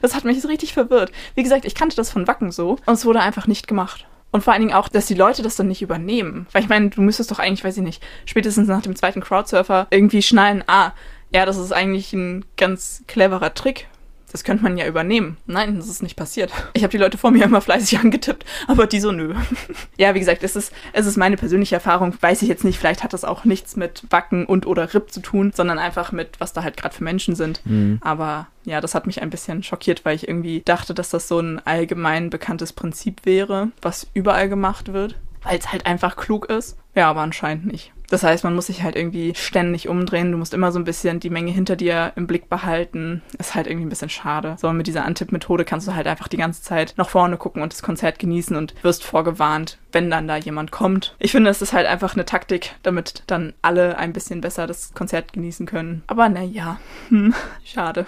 Das 0.01 0.15
hat 0.15 0.25
mich 0.25 0.41
so 0.41 0.47
richtig 0.47 0.73
verwirrt. 0.73 1.11
Wie 1.35 1.43
gesagt, 1.43 1.65
ich 1.65 1.75
kannte 1.75 1.95
das 1.95 2.11
von 2.11 2.27
Wacken 2.27 2.51
so 2.51 2.77
und 2.85 2.93
es 2.93 3.05
wurde 3.05 3.21
einfach 3.21 3.47
nicht 3.47 3.67
gemacht. 3.67 4.05
Und 4.31 4.43
vor 4.43 4.51
allen 4.51 4.63
Dingen 4.63 4.73
auch, 4.73 4.89
dass 4.89 5.05
die 5.05 5.13
Leute 5.13 5.43
das 5.43 5.55
dann 5.55 5.69
nicht 5.69 5.81
übernehmen. 5.81 6.47
Weil 6.51 6.63
ich 6.63 6.69
meine, 6.69 6.89
du 6.89 7.01
müsstest 7.01 7.31
doch 7.31 7.39
eigentlich, 7.39 7.63
weiß 7.63 7.77
ich 7.77 7.83
nicht, 7.83 8.03
spätestens 8.25 8.67
nach 8.67 8.81
dem 8.81 8.95
zweiten 8.95 9.21
Crowdsurfer 9.21 9.87
irgendwie 9.91 10.21
schnallen, 10.21 10.63
ah, 10.67 10.91
ja, 11.31 11.45
das 11.45 11.57
ist 11.57 11.71
eigentlich 11.71 12.11
ein 12.13 12.43
ganz 12.57 13.03
cleverer 13.07 13.53
Trick 13.53 13.87
das 14.35 14.43
könnte 14.43 14.63
man 14.63 14.77
ja 14.77 14.85
übernehmen. 14.85 15.37
Nein, 15.45 15.77
das 15.77 15.87
ist 15.87 16.03
nicht 16.03 16.17
passiert. 16.17 16.51
Ich 16.73 16.83
habe 16.83 16.91
die 16.91 16.97
Leute 16.97 17.17
vor 17.17 17.31
mir 17.31 17.45
immer 17.45 17.61
fleißig 17.61 17.99
angetippt, 18.03 18.43
aber 18.67 18.85
die 18.85 18.99
so 18.99 19.13
nö. 19.13 19.33
ja, 19.97 20.13
wie 20.13 20.19
gesagt, 20.19 20.43
es 20.43 20.57
ist, 20.57 20.73
es 20.91 21.05
ist 21.05 21.15
meine 21.15 21.37
persönliche 21.37 21.75
Erfahrung. 21.75 22.13
Weiß 22.19 22.41
ich 22.41 22.49
jetzt 22.49 22.65
nicht, 22.65 22.77
vielleicht 22.77 23.01
hat 23.01 23.13
das 23.13 23.23
auch 23.23 23.45
nichts 23.45 23.77
mit 23.77 24.03
Wacken 24.09 24.45
und 24.45 24.67
oder 24.67 24.93
RIP 24.93 25.09
zu 25.09 25.21
tun, 25.21 25.53
sondern 25.55 25.79
einfach 25.79 26.11
mit, 26.11 26.41
was 26.41 26.51
da 26.51 26.63
halt 26.63 26.75
gerade 26.75 26.93
für 26.93 27.05
Menschen 27.05 27.33
sind. 27.33 27.61
Mhm. 27.65 27.99
Aber 28.01 28.47
ja, 28.65 28.81
das 28.81 28.93
hat 28.93 29.07
mich 29.07 29.21
ein 29.21 29.29
bisschen 29.29 29.63
schockiert, 29.63 30.03
weil 30.03 30.17
ich 30.17 30.27
irgendwie 30.27 30.61
dachte, 30.65 30.93
dass 30.93 31.11
das 31.11 31.29
so 31.29 31.39
ein 31.39 31.65
allgemein 31.65 32.29
bekanntes 32.29 32.73
Prinzip 32.73 33.25
wäre, 33.25 33.69
was 33.81 34.05
überall 34.13 34.49
gemacht 34.49 34.91
wird, 34.91 35.15
weil 35.43 35.57
es 35.57 35.71
halt 35.71 35.85
einfach 35.85 36.17
klug 36.17 36.49
ist. 36.49 36.77
Ja, 36.93 37.09
aber 37.09 37.21
anscheinend 37.21 37.67
nicht. 37.67 37.93
Das 38.09 38.23
heißt, 38.23 38.43
man 38.43 38.55
muss 38.55 38.67
sich 38.67 38.83
halt 38.83 38.95
irgendwie 38.95 39.33
ständig 39.35 39.87
umdrehen. 39.87 40.31
Du 40.31 40.37
musst 40.37 40.53
immer 40.53 40.71
so 40.71 40.79
ein 40.79 40.85
bisschen 40.85 41.19
die 41.19 41.29
Menge 41.29 41.51
hinter 41.51 41.75
dir 41.75 42.13
im 42.15 42.27
Blick 42.27 42.49
behalten. 42.49 43.21
Ist 43.37 43.55
halt 43.55 43.67
irgendwie 43.67 43.85
ein 43.85 43.89
bisschen 43.89 44.09
schade. 44.09 44.55
So, 44.59 44.71
mit 44.73 44.87
dieser 44.87 45.05
Antipp-Methode 45.05 45.65
kannst 45.65 45.87
du 45.87 45.95
halt 45.95 46.07
einfach 46.07 46.27
die 46.27 46.37
ganze 46.37 46.61
Zeit 46.61 46.93
nach 46.97 47.09
vorne 47.09 47.37
gucken 47.37 47.61
und 47.61 47.73
das 47.73 47.83
Konzert 47.83 48.19
genießen 48.19 48.55
und 48.55 48.73
wirst 48.83 49.03
vorgewarnt, 49.03 49.77
wenn 49.91 50.09
dann 50.09 50.27
da 50.27 50.37
jemand 50.37 50.71
kommt. 50.71 51.15
Ich 51.19 51.31
finde, 51.31 51.49
es 51.49 51.61
ist 51.61 51.73
halt 51.73 51.87
einfach 51.87 52.13
eine 52.13 52.25
Taktik, 52.25 52.75
damit 52.83 53.23
dann 53.27 53.53
alle 53.61 53.97
ein 53.97 54.13
bisschen 54.13 54.41
besser 54.41 54.67
das 54.67 54.93
Konzert 54.93 55.33
genießen 55.33 55.65
können. 55.65 56.03
Aber 56.07 56.29
naja, 56.29 56.79
hm, 57.09 57.33
schade. 57.63 58.05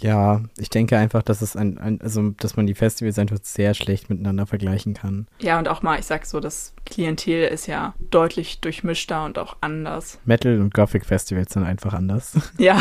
Ja, 0.00 0.40
ich 0.56 0.70
denke 0.70 0.96
einfach, 0.96 1.22
dass 1.22 1.42
es 1.42 1.56
ein, 1.56 1.76
ein, 1.76 2.00
also 2.00 2.30
dass 2.30 2.56
man 2.56 2.66
die 2.66 2.74
Festivals 2.74 3.18
einfach 3.18 3.38
sehr 3.42 3.74
schlecht 3.74 4.08
miteinander 4.08 4.46
vergleichen 4.46 4.94
kann. 4.94 5.26
Ja, 5.40 5.58
und 5.58 5.68
auch 5.68 5.82
mal, 5.82 5.98
ich 5.98 6.06
sag 6.06 6.24
so, 6.24 6.40
das 6.40 6.72
Klientel 6.86 7.44
ist 7.48 7.66
ja 7.66 7.94
deutlich 8.10 8.30
deutlich 8.40 8.60
durchmischter 8.60 9.24
und 9.24 9.38
auch 9.40 9.56
anders. 9.60 10.18
Metal- 10.24 10.60
und 10.60 10.74
Gothic-Festivals 10.74 11.52
sind 11.52 11.64
einfach 11.64 11.92
anders. 11.94 12.38
Ja, 12.58 12.78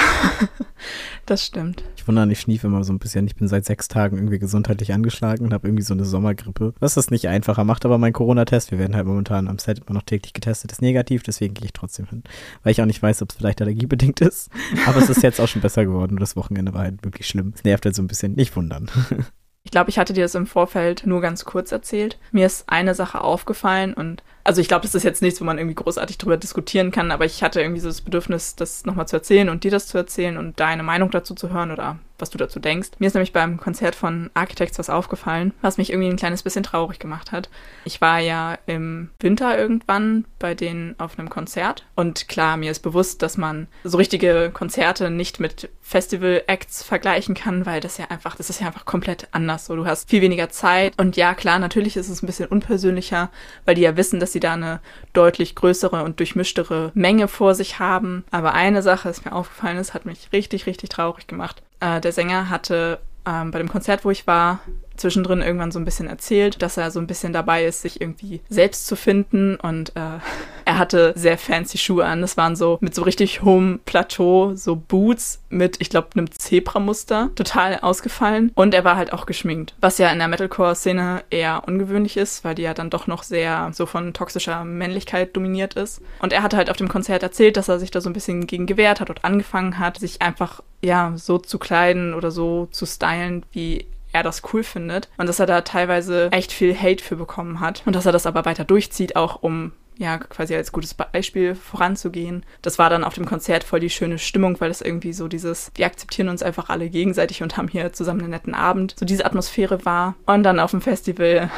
das 1.26 1.46
stimmt. 1.46 1.84
Ich 1.96 2.08
wundere, 2.08 2.30
ich 2.32 2.40
schniefe 2.42 2.68
immer 2.68 2.84
so 2.84 2.92
ein 2.92 3.00
bisschen. 3.00 3.28
Ich 3.28 3.36
bin 3.36 3.48
seit 3.48 3.66
sechs 3.66 3.88
Tagen 3.88 4.18
irgendwie 4.18 4.40
gesundheitlich 4.40 4.94
angeschlagen 4.94 5.46
und 5.46 5.54
habe 5.54 5.68
irgendwie 5.68 5.84
so 5.84 5.94
eine 5.94 6.06
Sommergrippe. 6.06 6.74
Was 6.80 6.96
das 6.96 7.12
nicht 7.12 7.28
einfacher 7.28 7.64
macht, 7.64 7.86
aber 7.86 7.98
mein 7.98 8.14
Corona-Test, 8.14 8.72
wir 8.72 8.80
werden 8.80 8.96
halt 8.96 9.06
momentan 9.06 9.48
am 9.48 9.58
Set 9.58 9.80
immer 9.80 9.94
noch 9.94 10.04
täglich 10.04 10.34
getestet, 10.34 10.72
ist 10.72 10.82
negativ, 10.82 11.24
deswegen 11.24 11.54
gehe 11.54 11.66
ich 11.66 11.74
trotzdem 11.74 12.08
hin. 12.08 12.24
Weil 12.64 12.72
ich 12.72 12.82
auch 12.82 12.86
nicht 12.86 13.02
weiß, 13.02 13.22
ob 13.22 13.30
es 13.30 13.38
vielleicht 13.38 13.62
allergiebedingt 13.62 14.22
ist. 14.22 14.50
Aber 14.86 14.98
es 14.98 15.10
ist 15.10 15.24
jetzt 15.24 15.40
auch 15.40 15.48
schon 15.48 15.62
besser 15.62 15.86
geworden 15.86 16.14
und 16.14 16.20
das 16.20 16.36
Wochenende 16.36 16.74
war 16.74 16.82
halt 16.82 17.04
wirklich 17.04 17.28
schlimm. 17.28 17.54
Es 17.56 17.64
nervt 17.64 17.86
halt 17.86 17.96
so 17.96 18.02
ein 18.02 18.08
bisschen. 18.08 18.34
Nicht 18.34 18.56
wundern. 18.56 18.90
Ich 19.64 19.72
glaube, 19.72 19.90
ich 19.90 20.00
hatte 20.00 20.14
dir 20.14 20.24
das 20.24 20.36
im 20.36 20.48
Vorfeld 20.48 21.06
nur 21.06 21.22
ganz 21.22 21.46
kurz 21.46 21.72
erzählt. 21.72 22.18
Mir 22.32 22.46
ist 22.46 22.70
eine 22.70 22.96
Sache 22.96 23.22
aufgefallen 23.22 23.94
und 23.94 24.24
also 24.44 24.62
ich 24.62 24.68
glaube, 24.68 24.84
das 24.84 24.96
ist 24.96 25.04
jetzt 25.04 25.22
nichts, 25.22 25.40
wo 25.42 25.46
man 25.46 25.58
irgendwie 25.58 25.76
großartig 25.76 26.18
drüber 26.18 26.38
diskutieren 26.38 26.92
kann, 26.92 27.12
aber 27.12 27.26
ich 27.26 27.44
hatte 27.44 27.62
irgendwie 27.62 27.82
so 27.82 27.90
das 27.90 28.02
Bedürfnis, 28.02 28.56
das 28.56 28.86
nochmal 28.86 29.08
zu 29.08 29.16
erzählen 29.16 29.50
und 29.50 29.64
dir 29.64 29.72
das 29.72 29.88
zu 29.88 29.98
erzählen 29.98 30.38
und 30.38 30.60
deine 30.60 30.84
Meinung 30.84 31.12
dazu 31.12 31.36
zu 31.36 31.52
hören 31.52 31.72
oder 31.72 31.98
was 32.20 32.30
du 32.30 32.38
dazu 32.38 32.60
denkst. 32.60 32.90
Mir 33.00 33.08
ist 33.08 33.14
nämlich 33.14 33.34
beim 33.34 33.58
Konzert 33.58 33.96
von 33.96 34.30
Architects 34.34 34.78
was 34.78 34.90
aufgefallen, 34.90 35.54
was 35.62 35.78
mich 35.78 35.92
irgendwie 35.92 36.10
ein 36.10 36.18
kleines 36.18 36.44
bisschen 36.44 36.64
traurig 36.64 37.00
gemacht 37.00 37.32
hat. 37.32 37.50
Ich 37.86 38.02
war 38.02 38.20
ja 38.20 38.58
im 38.66 39.10
Winter 39.20 39.58
irgendwann 39.58 40.26
bei 40.38 40.54
denen 40.54 40.96
auf 41.00 41.18
einem 41.18 41.30
Konzert 41.30 41.86
und 41.96 42.28
klar, 42.28 42.58
mir 42.58 42.72
ist 42.72 42.82
bewusst, 42.82 43.22
dass 43.22 43.38
man 43.38 43.68
so 43.84 43.98
richtige 43.98 44.52
Konzerte 44.54 45.10
nicht 45.10 45.40
mit 45.40 45.70
Festival-Acts 45.82 46.84
vergleichen 46.84 47.36
kann, 47.36 47.66
weil 47.66 47.80
das 47.80 47.98
ja 47.98 48.06
einfach, 48.10 48.36
das 48.36 48.50
ist 48.50 48.62
ja 48.62 48.68
einfach 48.68 48.86
komplett 48.86 49.28
anders. 49.32 49.66
So, 49.66 49.76
du 49.76 49.86
hast 49.86 50.10
viel 50.10 50.22
weniger 50.22 50.50
Zeit 50.50 50.94
und 50.98 51.18
ja, 51.18 51.34
klar, 51.34 51.60
natürlich 51.60 51.98
ist 51.98 52.10
es 52.10 52.22
ein 52.22 52.28
bisschen 52.28 52.48
unpersönlicher, 52.48 53.32
weil 53.66 53.76
die 53.76 53.82
ja 53.82 53.98
wissen, 53.98 54.20
dass 54.20 54.29
sie 54.32 54.40
da 54.40 54.54
eine 54.54 54.80
deutlich 55.14 55.56
größere 55.56 56.04
und 56.04 56.20
durchmischtere 56.20 56.92
Menge 56.94 57.28
vor 57.28 57.56
sich 57.56 57.80
haben. 57.80 58.24
Aber 58.32 58.54
eine 58.54 58.82
Sache, 58.82 59.10
ist 59.10 59.26
mir 59.26 59.34
aufgefallen 59.34 59.78
ist, 59.78 59.94
hat 59.94 60.06
mich 60.06 60.30
richtig, 60.34 60.66
richtig 60.66 60.90
traurig 60.90 61.28
gemacht. 61.28 61.62
Äh, 61.80 62.02
der 62.02 62.12
Sänger 62.12 62.50
hatte 62.50 63.00
ähm, 63.26 63.52
bei 63.52 63.60
dem 63.60 63.70
Konzert, 63.70 64.06
wo 64.06 64.12
ich 64.12 64.28
war, 64.28 64.60
zwischendrin 65.00 65.42
irgendwann 65.42 65.72
so 65.72 65.80
ein 65.80 65.86
bisschen 65.86 66.08
erzählt, 66.08 66.62
dass 66.62 66.78
er 66.78 66.92
so 66.92 67.00
ein 67.00 67.08
bisschen 67.08 67.34
dabei 67.34 67.66
ist, 67.66 67.82
sich 67.82 68.02
irgendwie 68.02 68.42
selbst 68.50 68.88
zu 68.88 68.96
finden 68.96 69.56
und 69.56 69.96
äh, 69.96 70.20
er 70.66 70.78
hatte 70.78 71.14
sehr 71.16 71.38
fancy 71.38 71.78
Schuhe 71.78 72.06
an. 72.06 72.22
Das 72.22 72.38
waren 72.38 72.56
so 72.56 72.78
mit 72.82 72.94
so 72.94 73.04
richtig 73.04 73.42
hohem 73.42 73.80
Plateau, 73.86 74.54
so 74.56 74.76
Boots 74.76 75.42
mit, 75.50 75.78
ich 75.80 75.90
glaube, 75.90 76.10
einem 76.14 76.32
Zebra-Muster, 76.32 77.30
total 77.36 77.80
ausgefallen 77.80 78.52
und 78.56 78.74
er 78.74 78.84
war 78.84 78.96
halt 78.96 79.14
auch 79.14 79.26
geschminkt, 79.26 79.76
was 79.82 79.98
ja 79.98 80.10
in 80.12 80.20
der 80.20 80.28
Metalcore-Szene 80.28 81.24
eher 81.30 81.64
ungewöhnlich 81.66 82.18
ist, 82.18 82.44
weil 82.44 82.56
die 82.56 82.64
ja 82.64 82.74
dann 82.74 82.90
doch 82.90 83.08
noch 83.08 83.24
sehr 83.24 83.72
so 83.74 83.86
von 83.86 84.14
toxischer 84.14 84.64
Männlichkeit 84.64 85.36
dominiert 85.36 85.74
ist. 85.74 86.02
Und 86.20 86.34
er 86.34 86.44
hatte 86.44 86.58
halt 86.58 86.70
auf 86.70 86.78
dem 86.78 86.90
Konzert 86.90 87.24
erzählt, 87.24 87.58
dass 87.58 87.70
er 87.70 87.80
sich 87.80 87.92
da 87.92 88.02
so 88.02 88.10
ein 88.10 88.14
bisschen 88.14 88.48
gegen 88.48 88.66
gewehrt 88.66 89.00
hat 89.00 89.10
und 89.10 89.24
angefangen 89.24 89.80
hat, 89.80 89.98
sich 89.98 90.22
einfach 90.22 90.62
ja 90.82 91.14
so 91.16 91.38
zu 91.38 91.60
kleiden 91.60 92.14
oder 92.14 92.32
so 92.32 92.68
zu 92.72 92.86
stylen, 92.86 93.46
wie 93.52 93.86
er 94.12 94.24
das 94.24 94.42
cool 94.54 94.64
findet 94.64 95.10
und 95.18 95.28
dass 95.28 95.40
er 95.40 95.46
da 95.46 95.62
teilweise 95.62 96.30
echt 96.32 96.52
viel 96.52 96.76
Hate 96.76 97.04
für 97.04 97.16
bekommen 97.16 97.60
hat 97.60 97.84
und 97.86 97.96
dass 97.96 98.06
er 98.06 98.12
das 98.12 98.26
aber 98.26 98.46
weiter 98.46 98.66
durchzieht, 98.66 99.16
auch 99.16 99.42
um 99.42 99.72
ja, 100.00 100.18
quasi 100.18 100.56
als 100.56 100.72
gutes 100.72 100.94
Beispiel 100.94 101.56
voranzugehen. 101.56 102.46
Das 102.62 102.80
war 102.80 102.90
dann 102.90 103.04
auf 103.04 103.16
dem 103.16 103.26
Konzert 103.26 103.66
voll 103.66 103.82
die 103.82 103.90
schöne 103.90 104.18
Stimmung, 104.18 104.60
weil 104.62 104.72
es 104.72 104.80
irgendwie 104.80 105.12
so 105.12 105.28
dieses, 105.28 105.72
wir 105.76 105.86
akzeptieren 105.86 106.30
uns 106.30 106.42
einfach 106.42 106.70
alle 106.70 106.90
gegenseitig 106.90 107.44
und 107.44 107.58
haben 107.58 107.68
hier 107.68 107.92
zusammen 107.92 108.22
einen 108.22 108.30
netten 108.30 108.56
Abend. 108.56 108.96
So 108.98 109.06
diese 109.06 109.26
Atmosphäre 109.26 109.84
war. 109.84 110.16
Und 110.26 110.44
dann 110.44 110.62
auf 110.62 110.72
dem 110.72 110.80
Festival 110.80 111.52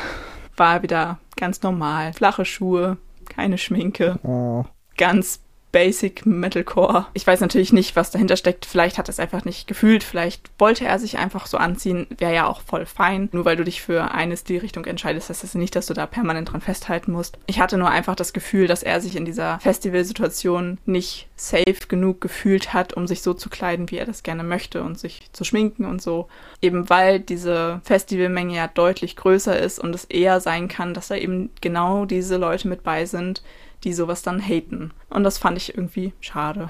war 0.57 0.77
er 0.77 0.83
wieder 0.83 1.19
ganz 1.37 1.61
normal. 1.61 2.13
Flache 2.13 2.43
Schuhe, 2.43 2.97
keine 3.29 3.59
Schminke. 3.59 4.17
Oh. 4.23 4.65
Ganz 4.97 5.41
Basic 5.71 6.25
Metalcore. 6.25 7.07
Ich 7.13 7.25
weiß 7.25 7.39
natürlich 7.39 7.73
nicht, 7.73 7.95
was 7.95 8.11
dahinter 8.11 8.35
steckt. 8.35 8.65
Vielleicht 8.65 8.97
hat 8.97 9.07
er 9.07 9.11
es 9.11 9.19
einfach 9.19 9.45
nicht 9.45 9.67
gefühlt. 9.67 10.03
Vielleicht 10.03 10.49
wollte 10.59 10.85
er 10.85 10.99
sich 10.99 11.17
einfach 11.17 11.45
so 11.47 11.57
anziehen. 11.57 12.07
Wäre 12.17 12.33
ja 12.33 12.47
auch 12.47 12.61
voll 12.61 12.85
fein. 12.85 13.29
Nur 13.31 13.45
weil 13.45 13.55
du 13.55 13.63
dich 13.63 13.81
für 13.81 14.11
eine 14.11 14.37
Stilrichtung 14.37 14.85
entscheidest, 14.85 15.29
heißt 15.29 15.43
das 15.43 15.55
nicht, 15.55 15.75
dass 15.75 15.85
du 15.85 15.93
da 15.93 16.05
permanent 16.05 16.51
dran 16.51 16.61
festhalten 16.61 17.11
musst. 17.11 17.37
Ich 17.47 17.59
hatte 17.59 17.77
nur 17.77 17.89
einfach 17.89 18.15
das 18.15 18.33
Gefühl, 18.33 18.67
dass 18.67 18.83
er 18.83 19.01
sich 19.01 19.15
in 19.15 19.25
dieser 19.25 19.59
Festivalsituation 19.59 20.77
nicht 20.85 21.27
safe 21.35 21.87
genug 21.87 22.21
gefühlt 22.21 22.73
hat, 22.73 22.93
um 22.93 23.07
sich 23.07 23.21
so 23.21 23.33
zu 23.33 23.49
kleiden, 23.49 23.89
wie 23.89 23.97
er 23.97 24.05
das 24.05 24.23
gerne 24.23 24.43
möchte 24.43 24.83
und 24.83 24.99
sich 24.99 25.29
zu 25.31 25.43
schminken 25.43 25.85
und 25.85 26.01
so. 26.01 26.27
Eben 26.61 26.89
weil 26.89 27.19
diese 27.19 27.81
Festivalmenge 27.83 28.55
ja 28.55 28.67
deutlich 28.67 29.15
größer 29.15 29.57
ist 29.57 29.79
und 29.79 29.95
es 29.95 30.05
eher 30.05 30.39
sein 30.39 30.67
kann, 30.67 30.93
dass 30.93 31.07
da 31.07 31.15
eben 31.15 31.49
genau 31.61 32.05
diese 32.05 32.37
Leute 32.37 32.67
mit 32.67 32.83
bei 32.83 33.05
sind, 33.05 33.41
die 33.83 33.93
sowas 33.93 34.21
dann 34.21 34.39
haten. 34.39 34.91
Und 35.09 35.23
das 35.23 35.37
fand 35.37 35.57
ich 35.57 35.75
irgendwie 35.75 36.13
schade. 36.19 36.69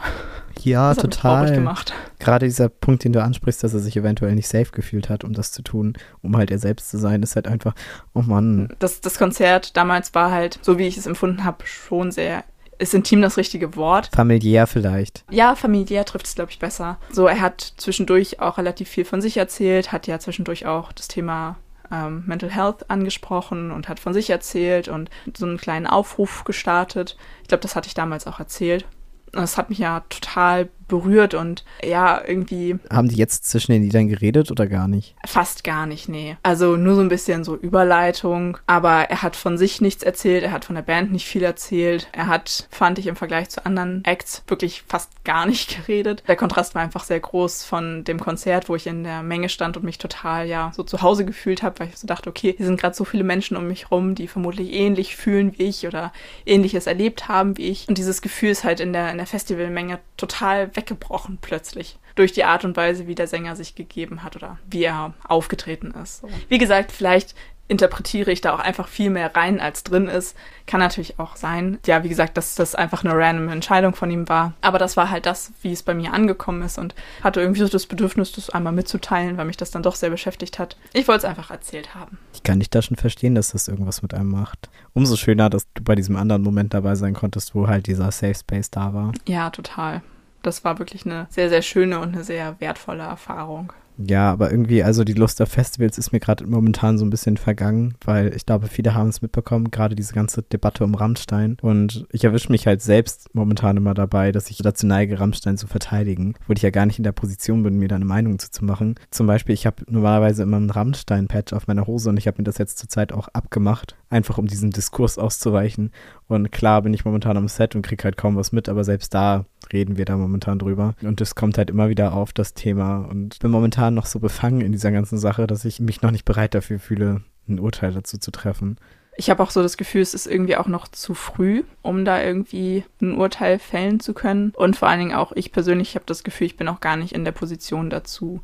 Ja, 0.63 0.93
das 0.93 1.01
total. 1.01 1.75
Gerade 2.19 2.45
dieser 2.45 2.69
Punkt, 2.69 3.03
den 3.03 3.13
du 3.13 3.23
ansprichst, 3.23 3.63
dass 3.63 3.73
er 3.73 3.79
sich 3.79 3.97
eventuell 3.97 4.35
nicht 4.35 4.47
safe 4.47 4.71
gefühlt 4.71 5.09
hat, 5.09 5.23
um 5.23 5.33
das 5.33 5.51
zu 5.51 5.61
tun, 5.61 5.93
um 6.21 6.37
halt 6.37 6.51
er 6.51 6.59
selbst 6.59 6.89
zu 6.89 6.97
sein, 6.97 7.23
ist 7.23 7.35
halt 7.35 7.47
einfach, 7.47 7.73
oh 8.13 8.21
Mann. 8.21 8.73
Das, 8.79 9.01
das 9.01 9.17
Konzert 9.17 9.75
damals 9.75 10.13
war 10.13 10.31
halt, 10.31 10.59
so 10.61 10.77
wie 10.77 10.87
ich 10.87 10.97
es 10.97 11.07
empfunden 11.07 11.43
habe, 11.43 11.65
schon 11.65 12.11
sehr 12.11 12.43
ist 12.81 12.95
intim 12.95 13.21
das 13.21 13.37
richtige 13.37 13.75
Wort? 13.75 14.09
Familiär 14.13 14.65
vielleicht. 14.65 15.23
Ja, 15.29 15.55
familiär 15.55 16.03
trifft 16.03 16.25
es, 16.25 16.33
glaube 16.33 16.49
ich, 16.49 16.57
besser. 16.57 16.97
So, 17.11 17.27
er 17.27 17.39
hat 17.39 17.73
zwischendurch 17.77 18.39
auch 18.39 18.57
relativ 18.57 18.89
viel 18.89 19.05
von 19.05 19.21
sich 19.21 19.37
erzählt, 19.37 19.91
hat 19.91 20.07
ja 20.07 20.17
zwischendurch 20.17 20.65
auch 20.65 20.91
das 20.91 21.07
Thema 21.07 21.57
ähm, 21.91 22.23
Mental 22.25 22.49
Health 22.49 22.89
angesprochen 22.89 23.71
und 23.71 23.89
hat 23.89 23.99
von 23.99 24.13
sich 24.13 24.29
erzählt 24.29 24.87
und 24.87 25.09
so 25.35 25.45
einen 25.45 25.57
kleinen 25.57 25.87
Aufruf 25.87 26.43
gestartet. 26.43 27.17
Ich 27.41 27.47
glaube, 27.47 27.61
das 27.61 27.75
hatte 27.75 27.87
ich 27.87 27.93
damals 27.93 28.27
auch 28.27 28.39
erzählt. 28.39 28.85
Das 29.31 29.57
hat 29.57 29.69
mich 29.69 29.79
ja 29.79 30.01
total 30.09 30.69
berührt 30.91 31.33
und 31.33 31.63
ja, 31.83 32.21
irgendwie. 32.23 32.75
Haben 32.91 33.07
die 33.07 33.15
jetzt 33.15 33.49
zwischen 33.49 33.71
den 33.71 33.81
Liedern 33.81 34.09
geredet 34.09 34.51
oder 34.51 34.67
gar 34.67 34.87
nicht? 34.87 35.15
Fast 35.25 35.63
gar 35.63 35.87
nicht, 35.87 36.09
nee. 36.09 36.35
Also 36.43 36.75
nur 36.75 36.95
so 36.95 37.01
ein 37.01 37.07
bisschen 37.07 37.43
so 37.43 37.55
Überleitung, 37.55 38.57
aber 38.67 39.09
er 39.09 39.23
hat 39.23 39.35
von 39.35 39.57
sich 39.57 39.81
nichts 39.81 40.03
erzählt, 40.03 40.43
er 40.43 40.51
hat 40.51 40.65
von 40.65 40.75
der 40.75 40.83
Band 40.83 41.11
nicht 41.11 41.25
viel 41.25 41.43
erzählt. 41.43 42.07
Er 42.11 42.27
hat, 42.27 42.67
fand 42.69 42.99
ich 42.99 43.07
im 43.07 43.15
Vergleich 43.15 43.49
zu 43.49 43.65
anderen 43.65 44.03
Acts, 44.03 44.43
wirklich 44.47 44.83
fast 44.87 45.09
gar 45.23 45.45
nicht 45.45 45.77
geredet. 45.87 46.23
Der 46.27 46.35
Kontrast 46.35 46.75
war 46.75 46.81
einfach 46.81 47.05
sehr 47.05 47.19
groß 47.19 47.63
von 47.63 48.03
dem 48.03 48.19
Konzert, 48.19 48.67
wo 48.67 48.75
ich 48.75 48.85
in 48.85 49.03
der 49.03 49.23
Menge 49.23 49.49
stand 49.49 49.77
und 49.77 49.83
mich 49.83 49.97
total, 49.97 50.45
ja, 50.47 50.71
so 50.75 50.83
zu 50.83 51.01
Hause 51.01 51.23
gefühlt 51.23 51.63
habe, 51.63 51.79
weil 51.79 51.87
ich 51.87 51.97
so 51.97 52.05
dachte, 52.05 52.29
okay, 52.29 52.53
hier 52.57 52.65
sind 52.65 52.79
gerade 52.79 52.95
so 52.95 53.05
viele 53.05 53.23
Menschen 53.23 53.55
um 53.55 53.67
mich 53.67 53.91
rum, 53.91 54.13
die 54.13 54.27
vermutlich 54.27 54.73
ähnlich 54.73 55.15
fühlen 55.15 55.57
wie 55.57 55.63
ich 55.63 55.87
oder 55.87 56.11
ähnliches 56.45 56.85
erlebt 56.85 57.29
haben 57.29 57.57
wie 57.57 57.69
ich. 57.69 57.87
Und 57.87 57.97
dieses 57.97 58.21
Gefühl 58.21 58.49
ist 58.49 58.65
halt 58.65 58.81
in 58.81 58.91
der, 58.91 59.09
in 59.11 59.17
der 59.17 59.27
Festivalmenge 59.27 59.99
total 60.17 60.75
weg 60.75 60.80
weggebrochen 60.81 61.37
plötzlich. 61.41 61.97
Durch 62.15 62.33
die 62.33 62.43
Art 62.43 62.65
und 62.65 62.75
Weise, 62.75 63.07
wie 63.07 63.15
der 63.15 63.27
Sänger 63.27 63.55
sich 63.55 63.75
gegeben 63.75 64.23
hat 64.23 64.35
oder 64.35 64.57
wie 64.69 64.83
er 64.83 65.13
aufgetreten 65.27 65.91
ist. 65.91 66.23
Wie 66.49 66.57
gesagt, 66.57 66.91
vielleicht 66.91 67.35
interpretiere 67.67 68.33
ich 68.33 68.41
da 68.41 68.53
auch 68.53 68.59
einfach 68.59 68.89
viel 68.89 69.09
mehr 69.09 69.33
rein, 69.33 69.61
als 69.61 69.83
drin 69.83 70.09
ist. 70.09 70.35
Kann 70.67 70.81
natürlich 70.81 71.19
auch 71.19 71.37
sein. 71.37 71.79
Ja, 71.85 72.03
wie 72.03 72.09
gesagt, 72.09 72.35
dass 72.35 72.55
das 72.55 72.75
einfach 72.75 73.05
eine 73.05 73.15
random 73.15 73.47
Entscheidung 73.47 73.95
von 73.95 74.11
ihm 74.11 74.27
war. 74.27 74.53
Aber 74.59 74.77
das 74.77 74.97
war 74.97 75.09
halt 75.09 75.25
das, 75.25 75.53
wie 75.61 75.71
es 75.71 75.81
bei 75.81 75.93
mir 75.93 76.11
angekommen 76.11 76.63
ist 76.63 76.77
und 76.77 76.95
hatte 77.23 77.39
irgendwie 77.39 77.61
so 77.61 77.69
das 77.69 77.85
Bedürfnis, 77.85 78.33
das 78.33 78.49
einmal 78.49 78.73
mitzuteilen, 78.73 79.37
weil 79.37 79.45
mich 79.45 79.55
das 79.55 79.71
dann 79.71 79.83
doch 79.83 79.95
sehr 79.95 80.09
beschäftigt 80.09 80.59
hat. 80.59 80.75
Ich 80.91 81.07
wollte 81.07 81.19
es 81.19 81.29
einfach 81.29 81.49
erzählt 81.49 81.95
haben. 81.95 82.17
Ich 82.33 82.43
kann 82.43 82.59
dich 82.59 82.69
da 82.69 82.81
schon 82.81 82.97
verstehen, 82.97 83.35
dass 83.35 83.53
das 83.53 83.69
irgendwas 83.69 84.01
mit 84.01 84.13
einem 84.13 84.31
macht. 84.31 84.69
Umso 84.91 85.15
schöner, 85.15 85.49
dass 85.49 85.65
du 85.73 85.81
bei 85.81 85.95
diesem 85.95 86.17
anderen 86.17 86.41
Moment 86.41 86.73
dabei 86.73 86.95
sein 86.95 87.13
konntest, 87.13 87.55
wo 87.55 87.69
halt 87.69 87.87
dieser 87.87 88.11
Safe 88.11 88.35
Space 88.35 88.69
da 88.69 88.93
war. 88.93 89.13
Ja, 89.25 89.49
total 89.49 90.01
das 90.41 90.63
war 90.63 90.79
wirklich 90.79 91.05
eine 91.05 91.27
sehr, 91.29 91.49
sehr 91.49 91.61
schöne 91.61 91.99
und 91.99 92.13
eine 92.13 92.23
sehr 92.23 92.55
wertvolle 92.59 93.03
Erfahrung. 93.03 93.73
Ja, 93.97 94.31
aber 94.31 94.51
irgendwie, 94.51 94.83
also 94.83 95.03
die 95.03 95.13
Lust 95.13 95.41
auf 95.41 95.49
Festivals 95.49 95.97
ist 95.97 96.11
mir 96.11 96.19
gerade 96.19 96.45
momentan 96.45 96.97
so 96.97 97.05
ein 97.05 97.09
bisschen 97.09 97.37
vergangen, 97.37 97.95
weil 98.03 98.33
ich 98.35 98.45
glaube, 98.45 98.67
viele 98.67 98.93
haben 98.93 99.09
es 99.09 99.21
mitbekommen, 99.21 99.71
gerade 99.71 99.95
diese 99.95 100.13
ganze 100.13 100.41
Debatte 100.41 100.83
um 100.83 100.95
Rammstein. 100.95 101.57
Und 101.61 102.05
ich 102.11 102.23
erwische 102.23 102.51
mich 102.51 102.67
halt 102.67 102.81
selbst 102.81 103.33
momentan 103.33 103.77
immer 103.77 103.93
dabei, 103.93 104.31
dass 104.31 104.49
ich 104.49 104.57
dazu 104.57 104.87
neige, 104.87 105.19
Rammstein 105.19 105.57
zu 105.57 105.67
verteidigen, 105.67 106.35
wo 106.47 106.53
ich 106.53 106.61
ja 106.61 106.69
gar 106.69 106.85
nicht 106.85 106.97
in 106.97 107.03
der 107.03 107.11
Position 107.11 107.63
bin, 107.63 107.77
mir 107.77 107.87
da 107.87 107.95
eine 107.95 108.05
Meinung 108.05 108.39
zu, 108.39 108.49
zu 108.51 108.65
machen. 108.65 108.95
Zum 109.11 109.27
Beispiel, 109.27 109.53
ich 109.53 109.65
habe 109.65 109.83
normalerweise 109.87 110.43
immer 110.43 110.57
einen 110.57 110.69
Rammstein-Patch 110.69 111.53
auf 111.53 111.67
meiner 111.67 111.87
Hose 111.87 112.09
und 112.09 112.17
ich 112.17 112.27
habe 112.27 112.37
mir 112.39 112.45
das 112.45 112.57
jetzt 112.57 112.77
zurzeit 112.77 113.11
auch 113.11 113.27
abgemacht, 113.29 113.95
einfach 114.11 114.37
um 114.37 114.47
diesem 114.47 114.71
Diskurs 114.71 115.17
auszuweichen. 115.17 115.91
Und 116.27 116.51
klar 116.51 116.81
bin 116.81 116.93
ich 116.93 117.05
momentan 117.05 117.37
am 117.37 117.47
Set 117.47 117.75
und 117.75 117.81
kriege 117.81 118.03
halt 118.03 118.17
kaum 118.17 118.35
was 118.35 118.51
mit, 118.51 118.69
aber 118.69 118.83
selbst 118.83 119.13
da 119.13 119.45
reden 119.71 119.97
wir 119.97 120.05
da 120.05 120.17
momentan 120.17 120.59
drüber. 120.59 120.93
Und 121.01 121.21
es 121.21 121.35
kommt 121.35 121.57
halt 121.57 121.69
immer 121.69 121.89
wieder 121.89 122.13
auf 122.13 122.33
das 122.33 122.53
Thema. 122.53 122.99
Und 123.09 123.39
bin 123.39 123.51
momentan 123.51 123.93
noch 123.93 124.05
so 124.05 124.19
befangen 124.19 124.61
in 124.61 124.71
dieser 124.71 124.91
ganzen 124.91 125.17
Sache, 125.17 125.47
dass 125.47 125.65
ich 125.65 125.79
mich 125.79 126.01
noch 126.01 126.11
nicht 126.11 126.25
bereit 126.25 126.53
dafür 126.53 126.79
fühle, 126.79 127.21
ein 127.47 127.59
Urteil 127.59 127.93
dazu 127.93 128.17
zu 128.17 128.31
treffen. 128.31 128.77
Ich 129.17 129.29
habe 129.29 129.43
auch 129.43 129.51
so 129.51 129.61
das 129.61 129.77
Gefühl, 129.77 130.01
es 130.01 130.13
ist 130.13 130.25
irgendwie 130.25 130.55
auch 130.55 130.67
noch 130.67 130.87
zu 130.87 131.13
früh, 131.13 131.63
um 131.81 132.05
da 132.05 132.21
irgendwie 132.21 132.85
ein 133.01 133.15
Urteil 133.15 133.59
fällen 133.59 133.99
zu 133.99 134.13
können. 134.13 134.51
Und 134.55 134.77
vor 134.77 134.87
allen 134.87 134.99
Dingen 134.99 135.15
auch 135.15 135.31
ich 135.33 135.51
persönlich 135.51 135.95
habe 135.95 136.05
das 136.05 136.23
Gefühl, 136.23 136.47
ich 136.47 136.57
bin 136.57 136.67
auch 136.67 136.79
gar 136.79 136.95
nicht 136.95 137.13
in 137.13 137.25
der 137.25 137.33
Position 137.33 137.89
dazu, 137.89 138.41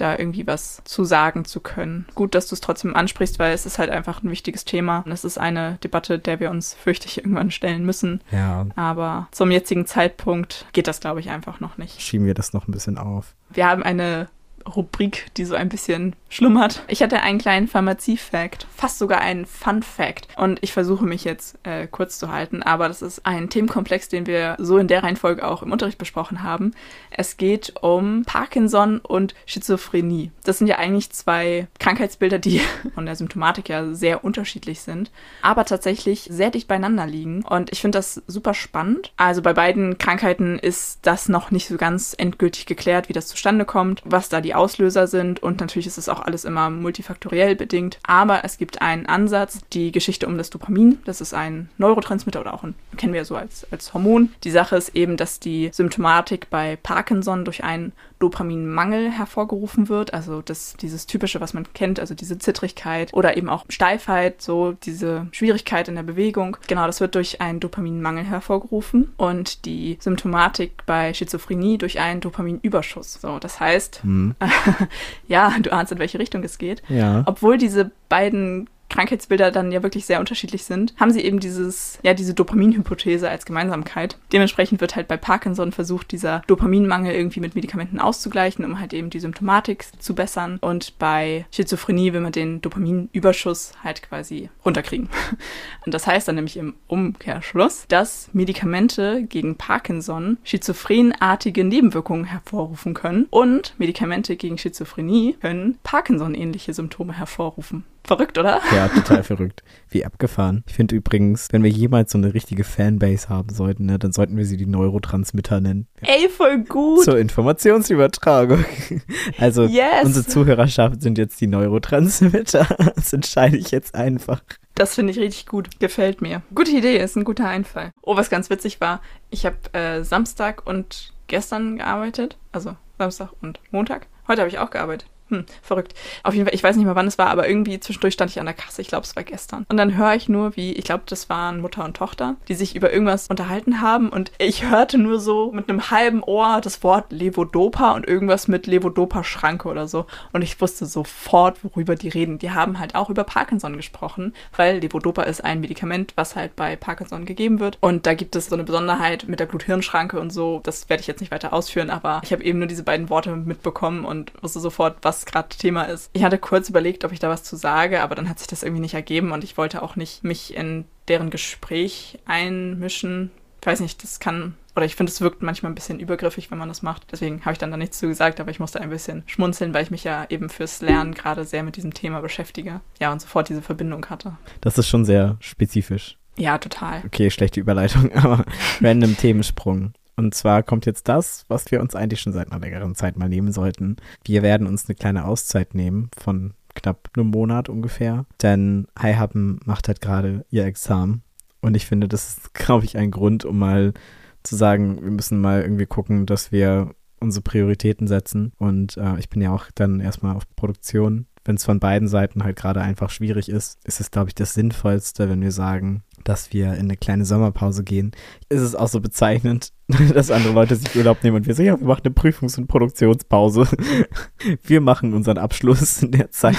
da 0.00 0.18
irgendwie 0.18 0.46
was 0.46 0.82
zu 0.84 1.04
sagen 1.04 1.44
zu 1.44 1.60
können. 1.60 2.06
Gut, 2.14 2.34
dass 2.34 2.48
du 2.48 2.54
es 2.54 2.60
trotzdem 2.60 2.94
ansprichst, 2.94 3.38
weil 3.38 3.52
es 3.52 3.66
ist 3.66 3.78
halt 3.78 3.90
einfach 3.90 4.22
ein 4.22 4.30
wichtiges 4.30 4.64
Thema. 4.64 5.00
Und 5.04 5.12
es 5.12 5.24
ist 5.24 5.38
eine 5.38 5.78
Debatte, 5.82 6.18
der 6.18 6.40
wir 6.40 6.50
uns, 6.50 6.74
fürchte 6.74 7.06
ich, 7.06 7.18
irgendwann 7.24 7.50
stellen 7.50 7.84
müssen. 7.84 8.20
Ja. 8.30 8.66
Aber 8.76 9.28
zum 9.30 9.50
jetzigen 9.50 9.86
Zeitpunkt 9.86 10.66
geht 10.72 10.86
das, 10.86 11.00
glaube 11.00 11.20
ich, 11.20 11.30
einfach 11.30 11.60
noch 11.60 11.78
nicht. 11.78 12.00
Schieben 12.00 12.26
wir 12.26 12.34
das 12.34 12.52
noch 12.52 12.68
ein 12.68 12.72
bisschen 12.72 12.98
auf. 12.98 13.34
Wir 13.50 13.66
haben 13.66 13.82
eine 13.82 14.28
Rubrik, 14.66 15.26
die 15.36 15.44
so 15.44 15.54
ein 15.54 15.68
bisschen 15.68 16.14
schlummert. 16.28 16.82
Ich 16.86 17.02
hatte 17.02 17.20
einen 17.22 17.38
kleinen 17.38 17.68
Pharmazie-Fact, 17.68 18.66
fast 18.74 18.98
sogar 18.98 19.20
einen 19.20 19.46
Fun-Fact. 19.46 20.28
Und 20.36 20.58
ich 20.62 20.72
versuche 20.72 21.04
mich 21.04 21.24
jetzt 21.24 21.58
äh, 21.64 21.86
kurz 21.86 22.18
zu 22.18 22.30
halten, 22.30 22.62
aber 22.62 22.88
das 22.88 23.02
ist 23.02 23.26
ein 23.26 23.50
Themenkomplex, 23.50 24.08
den 24.08 24.26
wir 24.26 24.56
so 24.58 24.78
in 24.78 24.86
der 24.86 25.02
Reihenfolge 25.02 25.46
auch 25.46 25.62
im 25.62 25.72
Unterricht 25.72 25.98
besprochen 25.98 26.42
haben. 26.42 26.72
Es 27.10 27.36
geht 27.36 27.74
um 27.82 28.22
Parkinson 28.24 29.00
und 29.00 29.34
Schizophrenie. 29.44 30.30
Das 30.44 30.58
sind 30.58 30.68
ja 30.68 30.78
eigentlich 30.78 31.10
zwei 31.10 31.66
Krankheitsbilder, 31.78 32.38
die 32.38 32.60
von 32.94 33.06
der 33.06 33.16
Symptomatik 33.16 33.68
ja 33.68 33.92
sehr 33.92 34.24
unterschiedlich 34.24 34.80
sind, 34.80 35.10
aber 35.42 35.64
tatsächlich 35.64 36.28
sehr 36.30 36.50
dicht 36.50 36.68
beieinander 36.68 37.06
liegen. 37.06 37.44
Und 37.44 37.72
ich 37.72 37.80
finde 37.80 37.98
das 37.98 38.22
super 38.26 38.54
spannend. 38.54 39.12
Also 39.16 39.42
bei 39.42 39.52
beiden 39.52 39.98
Krankheiten 39.98 40.58
ist 40.58 41.00
das 41.02 41.28
noch 41.28 41.50
nicht 41.50 41.66
so 41.66 41.76
ganz 41.76 42.14
endgültig 42.16 42.66
geklärt, 42.66 43.08
wie 43.08 43.12
das 43.12 43.26
zustande 43.26 43.64
kommt, 43.64 44.02
was 44.04 44.28
da 44.28 44.40
die 44.40 44.49
Auslöser 44.54 45.06
sind. 45.06 45.42
Und 45.42 45.60
natürlich 45.60 45.86
ist 45.86 45.98
es 45.98 46.08
auch 46.08 46.20
alles 46.20 46.44
immer 46.44 46.70
multifaktoriell 46.70 47.56
bedingt. 47.56 47.98
Aber 48.02 48.44
es 48.44 48.58
gibt 48.58 48.82
einen 48.82 49.06
Ansatz, 49.06 49.60
die 49.72 49.92
Geschichte 49.92 50.26
um 50.26 50.38
das 50.38 50.50
Dopamin. 50.50 50.98
Das 51.04 51.20
ist 51.20 51.34
ein 51.34 51.68
Neurotransmitter 51.78 52.40
oder 52.40 52.54
auch 52.54 52.64
ein, 52.64 52.74
kennen 52.96 53.12
wir 53.12 53.24
so 53.24 53.36
als, 53.36 53.66
als 53.70 53.94
Hormon. 53.94 54.30
Die 54.44 54.50
Sache 54.50 54.76
ist 54.76 54.94
eben, 54.94 55.16
dass 55.16 55.40
die 55.40 55.70
Symptomatik 55.72 56.48
bei 56.50 56.76
Parkinson 56.76 57.44
durch 57.44 57.64
einen 57.64 57.92
Dopaminmangel 58.20 59.10
hervorgerufen 59.10 59.88
wird. 59.88 60.14
Also 60.14 60.42
das, 60.42 60.76
dieses 60.80 61.06
typische, 61.06 61.40
was 61.40 61.52
man 61.54 61.66
kennt, 61.72 61.98
also 61.98 62.14
diese 62.14 62.38
Zittrigkeit 62.38 63.12
oder 63.12 63.36
eben 63.36 63.48
auch 63.48 63.64
Steifheit, 63.68 64.40
so 64.40 64.72
diese 64.72 65.26
Schwierigkeit 65.32 65.88
in 65.88 65.96
der 65.96 66.04
Bewegung. 66.04 66.56
Genau, 66.68 66.86
das 66.86 67.00
wird 67.00 67.16
durch 67.16 67.40
einen 67.40 67.58
Dopaminmangel 67.58 68.24
hervorgerufen 68.24 69.12
und 69.16 69.64
die 69.64 69.98
Symptomatik 70.00 70.84
bei 70.86 71.12
Schizophrenie 71.12 71.78
durch 71.78 71.98
einen 71.98 72.20
Dopaminüberschuss. 72.20 73.14
So, 73.20 73.38
das 73.38 73.58
heißt, 73.58 74.02
Hm. 74.02 74.34
ja, 75.28 75.54
du 75.60 75.72
ahnst, 75.72 75.92
in 75.92 75.98
welche 75.98 76.18
Richtung 76.18 76.44
es 76.44 76.58
geht. 76.58 76.82
Ja. 76.88 77.22
Obwohl 77.26 77.58
diese 77.58 77.90
beiden 78.08 78.68
Krankheitsbilder 78.90 79.50
dann 79.50 79.72
ja 79.72 79.82
wirklich 79.82 80.04
sehr 80.04 80.20
unterschiedlich 80.20 80.64
sind, 80.64 80.94
haben 80.98 81.10
sie 81.10 81.20
eben 81.20 81.40
dieses, 81.40 81.98
ja, 82.02 82.12
diese 82.12 82.34
Dopaminhypothese 82.34 83.30
als 83.30 83.46
Gemeinsamkeit. 83.46 84.18
Dementsprechend 84.32 84.80
wird 84.80 84.96
halt 84.96 85.08
bei 85.08 85.16
Parkinson 85.16 85.72
versucht, 85.72 86.12
dieser 86.12 86.42
Dopaminmangel 86.46 87.14
irgendwie 87.14 87.40
mit 87.40 87.54
Medikamenten 87.54 87.98
auszugleichen, 87.98 88.64
um 88.64 88.78
halt 88.78 88.92
eben 88.92 89.08
die 89.08 89.20
Symptomatik 89.20 89.86
zu 89.98 90.14
bessern. 90.14 90.58
Und 90.60 90.98
bei 90.98 91.46
Schizophrenie 91.52 92.12
will 92.12 92.20
man 92.20 92.32
den 92.32 92.60
Dopaminüberschuss 92.60 93.72
halt 93.82 94.02
quasi 94.02 94.50
runterkriegen. 94.64 95.08
Und 95.86 95.94
das 95.94 96.06
heißt 96.06 96.28
dann 96.28 96.34
nämlich 96.34 96.56
im 96.56 96.74
Umkehrschluss, 96.86 97.86
dass 97.88 98.28
Medikamente 98.32 99.24
gegen 99.24 99.56
Parkinson 99.56 100.38
schizophrenartige 100.42 101.64
Nebenwirkungen 101.64 102.24
hervorrufen 102.24 102.94
können 102.94 103.26
und 103.30 103.74
Medikamente 103.78 104.36
gegen 104.36 104.58
Schizophrenie 104.58 105.36
können 105.40 105.78
Parkinson-ähnliche 105.82 106.74
Symptome 106.74 107.12
hervorrufen. 107.12 107.84
Verrückt, 108.04 108.38
oder? 108.38 108.60
Ja, 108.74 108.88
total 108.88 109.22
verrückt. 109.22 109.62
Wie 109.88 110.04
abgefahren. 110.04 110.64
Ich 110.66 110.74
finde 110.74 110.96
übrigens, 110.96 111.48
wenn 111.52 111.62
wir 111.62 111.70
jemals 111.70 112.12
so 112.12 112.18
eine 112.18 112.34
richtige 112.34 112.64
Fanbase 112.64 113.28
haben 113.28 113.50
sollten, 113.50 113.86
ne, 113.86 113.98
dann 113.98 114.10
sollten 114.12 114.36
wir 114.36 114.44
sie 114.46 114.56
die 114.56 114.66
Neurotransmitter 114.66 115.60
nennen. 115.60 115.86
Ey, 116.00 116.28
voll 116.28 116.64
gut. 116.64 117.04
Zur 117.04 117.18
Informationsübertragung. 117.18 118.64
Also 119.38 119.64
Yes. 119.64 120.04
unsere 120.04 120.26
Zuhörerschaft 120.26 121.02
sind 121.02 121.18
jetzt 121.18 121.40
die 121.40 121.46
Neurotransmitter. 121.46 122.66
Das 122.96 123.12
entscheide 123.12 123.56
ich 123.56 123.70
jetzt 123.70 123.94
einfach. 123.94 124.42
Das 124.74 124.94
finde 124.94 125.12
ich 125.12 125.18
richtig 125.18 125.46
gut. 125.46 125.78
Gefällt 125.80 126.20
mir. 126.22 126.42
Gute 126.54 126.70
Idee, 126.70 126.98
ist 126.98 127.16
ein 127.16 127.24
guter 127.24 127.46
Einfall. 127.48 127.90
Oh, 128.02 128.16
was 128.16 128.30
ganz 128.30 128.50
witzig 128.50 128.80
war, 128.80 129.00
ich 129.30 129.46
habe 129.46 129.56
äh, 129.72 130.02
Samstag 130.04 130.66
und 130.66 131.12
gestern 131.26 131.76
gearbeitet. 131.78 132.36
Also 132.52 132.76
Samstag 132.98 133.30
und 133.42 133.60
Montag. 133.70 134.06
Heute 134.28 134.40
habe 134.42 134.48
ich 134.50 134.58
auch 134.58 134.70
gearbeitet. 134.70 135.08
Hm, 135.30 135.44
verrückt. 135.62 135.94
Auf 136.24 136.34
jeden 136.34 136.46
Fall, 136.46 136.54
ich 136.54 136.62
weiß 136.62 136.76
nicht 136.76 136.84
mehr, 136.84 136.96
wann 136.96 137.06
es 137.06 137.16
war, 137.16 137.28
aber 137.28 137.48
irgendwie 137.48 137.78
zwischendurch 137.78 138.14
stand 138.14 138.32
ich 138.32 138.40
an 138.40 138.46
der 138.46 138.54
Kasse. 138.54 138.82
Ich 138.82 138.88
glaube, 138.88 139.04
es 139.04 139.14
war 139.14 139.22
gestern. 139.22 139.64
Und 139.68 139.76
dann 139.76 139.96
höre 139.96 140.14
ich 140.14 140.28
nur, 140.28 140.56
wie, 140.56 140.72
ich 140.72 140.84
glaube, 140.84 141.04
das 141.06 141.28
waren 141.30 141.60
Mutter 141.60 141.84
und 141.84 141.96
Tochter, 141.96 142.34
die 142.48 142.54
sich 142.54 142.74
über 142.74 142.92
irgendwas 142.92 143.28
unterhalten 143.28 143.80
haben. 143.80 144.08
Und 144.08 144.32
ich 144.38 144.68
hörte 144.68 144.98
nur 144.98 145.20
so 145.20 145.52
mit 145.52 145.68
einem 145.68 145.90
halben 145.90 146.22
Ohr 146.24 146.60
das 146.60 146.82
Wort 146.82 147.12
Levodopa 147.12 147.92
und 147.92 148.08
irgendwas 148.08 148.48
mit 148.48 148.66
Levodopa-Schranke 148.66 149.68
oder 149.68 149.86
so. 149.86 150.06
Und 150.32 150.42
ich 150.42 150.60
wusste 150.60 150.84
sofort, 150.84 151.62
worüber 151.62 151.94
die 151.94 152.08
reden. 152.08 152.38
Die 152.38 152.50
haben 152.50 152.80
halt 152.80 152.96
auch 152.96 153.08
über 153.08 153.22
Parkinson 153.22 153.76
gesprochen, 153.76 154.34
weil 154.56 154.78
Levodopa 154.78 155.22
ist 155.22 155.44
ein 155.44 155.60
Medikament, 155.60 156.12
was 156.16 156.34
halt 156.34 156.56
bei 156.56 156.74
Parkinson 156.74 157.24
gegeben 157.24 157.60
wird. 157.60 157.78
Und 157.80 158.06
da 158.06 158.14
gibt 158.14 158.34
es 158.34 158.46
so 158.46 158.56
eine 158.56 158.64
Besonderheit 158.64 159.28
mit 159.28 159.38
der 159.38 159.46
Blut-Hirn-Schranke 159.46 160.18
und 160.18 160.30
so. 160.32 160.60
Das 160.64 160.88
werde 160.88 161.02
ich 161.02 161.06
jetzt 161.06 161.20
nicht 161.20 161.30
weiter 161.30 161.52
ausführen, 161.52 161.90
aber 161.90 162.20
ich 162.24 162.32
habe 162.32 162.42
eben 162.42 162.58
nur 162.58 162.68
diese 162.68 162.82
beiden 162.82 163.08
Worte 163.10 163.36
mitbekommen 163.36 164.04
und 164.04 164.32
wusste 164.42 164.58
sofort, 164.58 164.96
was 165.02 165.19
gerade 165.26 165.48
Thema 165.48 165.84
ist. 165.84 166.10
Ich 166.12 166.24
hatte 166.24 166.38
kurz 166.38 166.68
überlegt, 166.68 167.04
ob 167.04 167.12
ich 167.12 167.18
da 167.18 167.28
was 167.28 167.42
zu 167.42 167.56
sage, 167.56 168.02
aber 168.02 168.14
dann 168.14 168.28
hat 168.28 168.38
sich 168.38 168.48
das 168.48 168.62
irgendwie 168.62 168.82
nicht 168.82 168.94
ergeben 168.94 169.32
und 169.32 169.44
ich 169.44 169.56
wollte 169.56 169.82
auch 169.82 169.96
nicht 169.96 170.24
mich 170.24 170.54
in 170.54 170.84
deren 171.08 171.30
Gespräch 171.30 172.18
einmischen. 172.26 173.30
Ich 173.60 173.66
weiß 173.66 173.80
nicht, 173.80 174.02
das 174.02 174.20
kann 174.20 174.54
oder 174.76 174.86
ich 174.86 174.96
finde, 174.96 175.12
es 175.12 175.20
wirkt 175.20 175.42
manchmal 175.42 175.72
ein 175.72 175.74
bisschen 175.74 176.00
übergriffig, 176.00 176.50
wenn 176.50 176.58
man 176.58 176.68
das 176.68 176.82
macht. 176.82 177.06
Deswegen 177.10 177.40
habe 177.44 177.52
ich 177.52 177.58
dann 177.58 177.70
da 177.70 177.76
nichts 177.76 177.98
zu 177.98 178.08
gesagt, 178.08 178.40
aber 178.40 178.50
ich 178.50 178.60
musste 178.60 178.80
ein 178.80 178.90
bisschen 178.90 179.22
schmunzeln, 179.26 179.74
weil 179.74 179.82
ich 179.82 179.90
mich 179.90 180.04
ja 180.04 180.26
eben 180.28 180.48
fürs 180.48 180.80
Lernen 180.80 181.14
gerade 181.14 181.44
sehr 181.44 181.62
mit 181.62 181.76
diesem 181.76 181.92
Thema 181.92 182.20
beschäftige. 182.20 182.80
Ja, 183.00 183.12
und 183.12 183.20
sofort 183.20 183.48
diese 183.48 183.62
Verbindung 183.62 184.06
hatte. 184.06 184.36
Das 184.60 184.78
ist 184.78 184.88
schon 184.88 185.04
sehr 185.04 185.36
spezifisch. 185.40 186.16
Ja, 186.36 186.58
total. 186.58 187.02
Okay, 187.04 187.30
schlechte 187.30 187.60
Überleitung, 187.60 188.12
aber 188.14 188.44
random 188.80 189.16
Themensprung. 189.16 189.92
Und 190.20 190.34
zwar 190.34 190.62
kommt 190.62 190.84
jetzt 190.84 191.08
das, 191.08 191.46
was 191.48 191.70
wir 191.70 191.80
uns 191.80 191.94
eigentlich 191.94 192.20
schon 192.20 192.34
seit 192.34 192.52
einer 192.52 192.60
längeren 192.60 192.94
Zeit 192.94 193.16
mal 193.16 193.30
nehmen 193.30 193.52
sollten. 193.52 193.96
Wir 194.22 194.42
werden 194.42 194.66
uns 194.66 194.86
eine 194.86 194.94
kleine 194.94 195.24
Auszeit 195.24 195.74
nehmen 195.74 196.10
von 196.14 196.52
knapp 196.74 197.08
einem 197.16 197.28
Monat 197.28 197.70
ungefähr. 197.70 198.26
Denn 198.42 198.86
Highhappen 199.00 199.60
macht 199.64 199.88
halt 199.88 200.02
gerade 200.02 200.44
ihr 200.50 200.66
Examen. 200.66 201.22
Und 201.62 201.74
ich 201.74 201.86
finde, 201.86 202.06
das 202.06 202.36
ist, 202.36 202.54
glaube 202.54 202.84
ich, 202.84 202.98
ein 202.98 203.10
Grund, 203.10 203.46
um 203.46 203.58
mal 203.58 203.94
zu 204.42 204.56
sagen, 204.56 205.02
wir 205.02 205.10
müssen 205.10 205.40
mal 205.40 205.62
irgendwie 205.62 205.86
gucken, 205.86 206.26
dass 206.26 206.52
wir 206.52 206.94
unsere 207.18 207.42
Prioritäten 207.42 208.06
setzen. 208.06 208.52
Und 208.58 208.98
äh, 208.98 209.18
ich 209.18 209.30
bin 209.30 209.40
ja 209.40 209.54
auch 209.54 209.68
dann 209.74 210.00
erstmal 210.00 210.36
auf 210.36 210.44
Produktion. 210.54 211.28
Wenn 211.50 211.56
es 211.56 211.64
von 211.64 211.80
beiden 211.80 212.06
Seiten 212.06 212.44
halt 212.44 212.54
gerade 212.54 212.80
einfach 212.80 213.10
schwierig 213.10 213.48
ist, 213.48 213.80
ist 213.82 213.98
es, 213.98 214.12
glaube 214.12 214.28
ich, 214.28 214.36
das 214.36 214.54
Sinnvollste, 214.54 215.28
wenn 215.28 215.42
wir 215.42 215.50
sagen, 215.50 216.04
dass 216.22 216.52
wir 216.52 216.74
in 216.74 216.82
eine 216.82 216.96
kleine 216.96 217.24
Sommerpause 217.24 217.82
gehen. 217.82 218.12
Ist 218.48 218.60
es 218.60 218.76
auch 218.76 218.86
so 218.86 219.00
bezeichnend, 219.00 219.72
dass 220.14 220.30
andere 220.30 220.52
Leute 220.52 220.76
sich 220.76 220.94
Urlaub 220.94 221.24
nehmen 221.24 221.38
und 221.38 221.48
wir 221.48 221.54
sagen, 221.56 221.66
ja, 221.66 221.80
wir 221.80 221.88
machen 221.88 222.02
eine 222.04 222.14
Prüfungs- 222.14 222.56
und 222.56 222.68
Produktionspause. 222.68 223.66
Wir 224.62 224.80
machen 224.80 225.12
unseren 225.12 225.38
Abschluss 225.38 226.04
in 226.04 226.12
der 226.12 226.30
Zeit. 226.30 226.56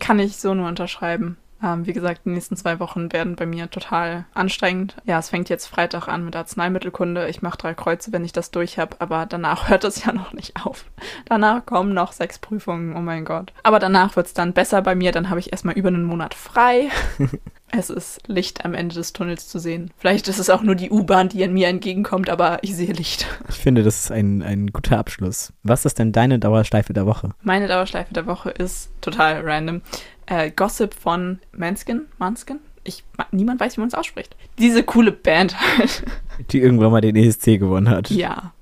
Kann 0.00 0.18
ich 0.18 0.38
so 0.38 0.54
nur 0.54 0.66
unterschreiben. 0.66 1.36
Ähm, 1.62 1.86
wie 1.86 1.92
gesagt, 1.92 2.22
die 2.24 2.30
nächsten 2.30 2.56
zwei 2.56 2.80
Wochen 2.80 3.12
werden 3.12 3.36
bei 3.36 3.46
mir 3.46 3.70
total 3.70 4.24
anstrengend. 4.34 4.96
Ja, 5.04 5.18
es 5.18 5.30
fängt 5.30 5.48
jetzt 5.48 5.66
Freitag 5.66 6.08
an 6.08 6.24
mit 6.24 6.34
Arzneimittelkunde. 6.34 7.28
Ich 7.28 7.42
mache 7.42 7.58
drei 7.58 7.74
Kreuze, 7.74 8.12
wenn 8.12 8.24
ich 8.24 8.32
das 8.32 8.50
durch 8.50 8.78
habe, 8.78 8.96
aber 9.00 9.26
danach 9.26 9.68
hört 9.68 9.84
es 9.84 10.04
ja 10.04 10.12
noch 10.12 10.32
nicht 10.32 10.64
auf. 10.64 10.84
Danach 11.26 11.64
kommen 11.64 11.94
noch 11.94 12.12
sechs 12.12 12.38
Prüfungen, 12.38 12.96
oh 12.96 13.00
mein 13.00 13.24
Gott. 13.24 13.52
Aber 13.62 13.78
danach 13.78 14.16
wird 14.16 14.26
es 14.26 14.34
dann 14.34 14.52
besser 14.52 14.82
bei 14.82 14.94
mir, 14.94 15.12
dann 15.12 15.30
habe 15.30 15.40
ich 15.40 15.52
erstmal 15.52 15.76
über 15.76 15.88
einen 15.88 16.04
Monat 16.04 16.34
frei. 16.34 16.88
Es 17.74 17.88
ist 17.88 18.20
Licht 18.28 18.66
am 18.66 18.74
Ende 18.74 18.94
des 18.94 19.14
Tunnels 19.14 19.48
zu 19.48 19.58
sehen. 19.58 19.92
Vielleicht 19.96 20.28
ist 20.28 20.38
es 20.38 20.50
auch 20.50 20.62
nur 20.62 20.74
die 20.74 20.90
U-Bahn, 20.90 21.30
die 21.30 21.42
an 21.42 21.54
mir 21.54 21.68
entgegenkommt, 21.68 22.28
aber 22.28 22.58
ich 22.60 22.76
sehe 22.76 22.92
Licht. 22.92 23.26
Ich 23.48 23.54
finde, 23.54 23.82
das 23.82 24.04
ist 24.04 24.12
ein, 24.12 24.42
ein 24.42 24.66
guter 24.66 24.98
Abschluss. 24.98 25.54
Was 25.62 25.86
ist 25.86 25.98
denn 25.98 26.12
deine 26.12 26.38
Dauerschleife 26.38 26.92
der 26.92 27.06
Woche? 27.06 27.30
Meine 27.40 27.68
Dauerschleife 27.68 28.12
der 28.12 28.26
Woche 28.26 28.50
ist 28.50 28.90
total 29.00 29.40
random. 29.40 29.80
Äh, 30.26 30.50
Gossip 30.50 30.94
von 30.94 31.38
Manskin. 31.52 32.02
Manskin? 32.18 32.58
Ich, 32.84 33.04
niemand 33.30 33.60
weiß, 33.60 33.76
wie 33.76 33.80
man 33.80 33.88
es 33.88 33.94
ausspricht. 33.94 34.36
Diese 34.58 34.82
coole 34.82 35.12
Band 35.12 35.56
halt. 35.78 36.02
Die 36.50 36.60
irgendwann 36.60 36.90
mal 36.92 37.00
den 37.00 37.16
ESC 37.16 37.58
gewonnen 37.58 37.88
hat. 37.90 38.10
ja. 38.10 38.52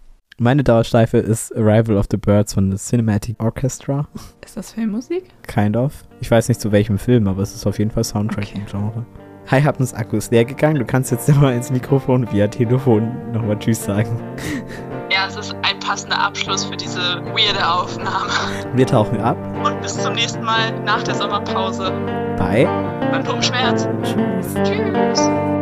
Meine 0.42 0.64
Dauerschleife 0.64 1.18
ist 1.18 1.54
Arrival 1.54 1.98
of 1.98 2.06
the 2.10 2.16
Birds 2.16 2.54
von 2.54 2.72
The 2.74 2.78
Cinematic 2.82 3.36
Orchestra. 3.42 4.08
Ist 4.42 4.56
das 4.56 4.72
Filmmusik? 4.72 5.24
Kind 5.46 5.76
of. 5.76 5.92
Ich 6.22 6.30
weiß 6.30 6.48
nicht 6.48 6.62
zu 6.62 6.72
welchem 6.72 6.96
Film, 6.96 7.28
aber 7.28 7.42
es 7.42 7.54
ist 7.54 7.66
auf 7.66 7.78
jeden 7.78 7.90
Fall 7.90 8.04
Soundtrack 8.04 8.44
Okay. 8.46 8.58
im 8.60 8.64
Genre. 8.64 9.04
Hi, 9.48 9.60
Happens 9.60 9.92
Akku 9.92 10.16
ist 10.16 10.32
leer 10.32 10.46
gegangen. 10.46 10.76
Du 10.78 10.86
kannst 10.86 11.10
jetzt 11.10 11.28
nochmal 11.28 11.52
ins 11.54 11.70
Mikrofon 11.70 12.26
via 12.32 12.48
Telefon 12.48 13.10
nochmal 13.32 13.58
Tschüss 13.58 13.84
sagen. 13.84 14.18
Ja, 15.12 15.26
es 15.28 15.36
ist 15.36 15.54
passender 15.90 16.20
Abschluss 16.20 16.64
für 16.64 16.76
diese 16.76 17.20
weirde 17.34 17.68
Aufnahme. 17.68 18.30
Wir 18.74 18.86
tauchen 18.86 19.20
ab. 19.20 19.36
Und 19.64 19.82
bis 19.82 20.00
zum 20.00 20.12
nächsten 20.12 20.44
Mal 20.44 20.70
nach 20.84 21.02
der 21.02 21.16
Sommerpause. 21.16 21.90
Bye. 22.38 22.68
Phantomschmerz. 23.10 23.88
Tschüss. 24.04 24.54
Tschüss. 24.62 25.59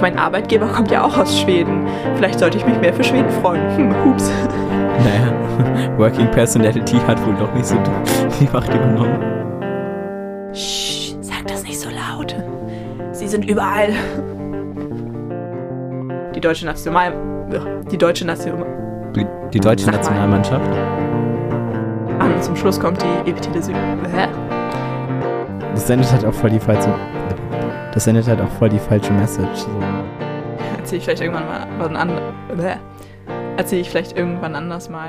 Mein 0.00 0.18
Arbeitgeber 0.18 0.66
kommt 0.68 0.90
ja 0.90 1.04
auch 1.04 1.16
aus 1.18 1.38
Schweden. 1.38 1.86
Vielleicht 2.16 2.38
sollte 2.38 2.56
ich 2.56 2.66
mich 2.66 2.78
mehr 2.80 2.94
für 2.94 3.04
Schweden 3.04 3.30
freuen. 3.42 3.76
Hm, 3.76 4.04
hups. 4.04 4.30
Naja, 5.04 5.32
Working 5.98 6.30
Personality 6.30 6.96
hat 7.06 7.24
wohl 7.26 7.34
doch 7.34 7.52
nicht 7.52 7.66
so 7.66 7.76
die 8.40 8.48
Macht 8.50 8.72
übernommen. 8.72 9.20
Sch, 10.54 11.14
sag 11.20 11.46
das 11.46 11.62
nicht 11.64 11.78
so 11.78 11.90
laut. 11.90 12.34
Sie 13.12 13.28
sind 13.28 13.44
überall. 13.44 13.90
Die 16.34 16.40
deutsche 16.40 16.64
National... 16.64 17.12
Die 17.90 17.98
deutsche 17.98 18.24
National... 18.24 18.66
Die, 19.14 19.26
die 19.52 19.60
deutsche 19.60 19.84
Sag 19.84 19.92
mal. 19.92 19.98
Nationalmannschaft? 19.98 20.70
Ah, 22.18 22.26
und 22.26 22.42
zum 22.42 22.56
Schluss 22.56 22.80
kommt 22.80 23.02
die 23.02 23.30
Epithele 23.30 23.62
Süd... 23.62 23.74
Hä? 24.14 24.28
Das 25.74 25.86
sendet 25.86 26.10
halt 26.10 26.24
auch 26.24 26.32
voll 26.32 26.50
die 26.50 26.60
falsche. 26.60 26.94
Das 27.92 28.04
sendet 28.04 28.28
halt 28.28 28.40
auch 28.40 28.50
voll 28.58 28.68
die 28.68 28.78
falsche 28.78 29.12
Message. 29.12 29.56
So. 29.56 29.68
Erzähle 30.90 30.98
ich 30.98 31.04
vielleicht 31.04 31.22
irgendwann 31.22 31.46
mal 31.46 31.66
wann 31.78 31.96
an... 31.96 32.10
Erzähle 33.56 33.82
ich 33.82 33.90
vielleicht 33.90 34.16
irgendwann 34.16 34.56
anders 34.56 34.88
mal. 34.88 35.08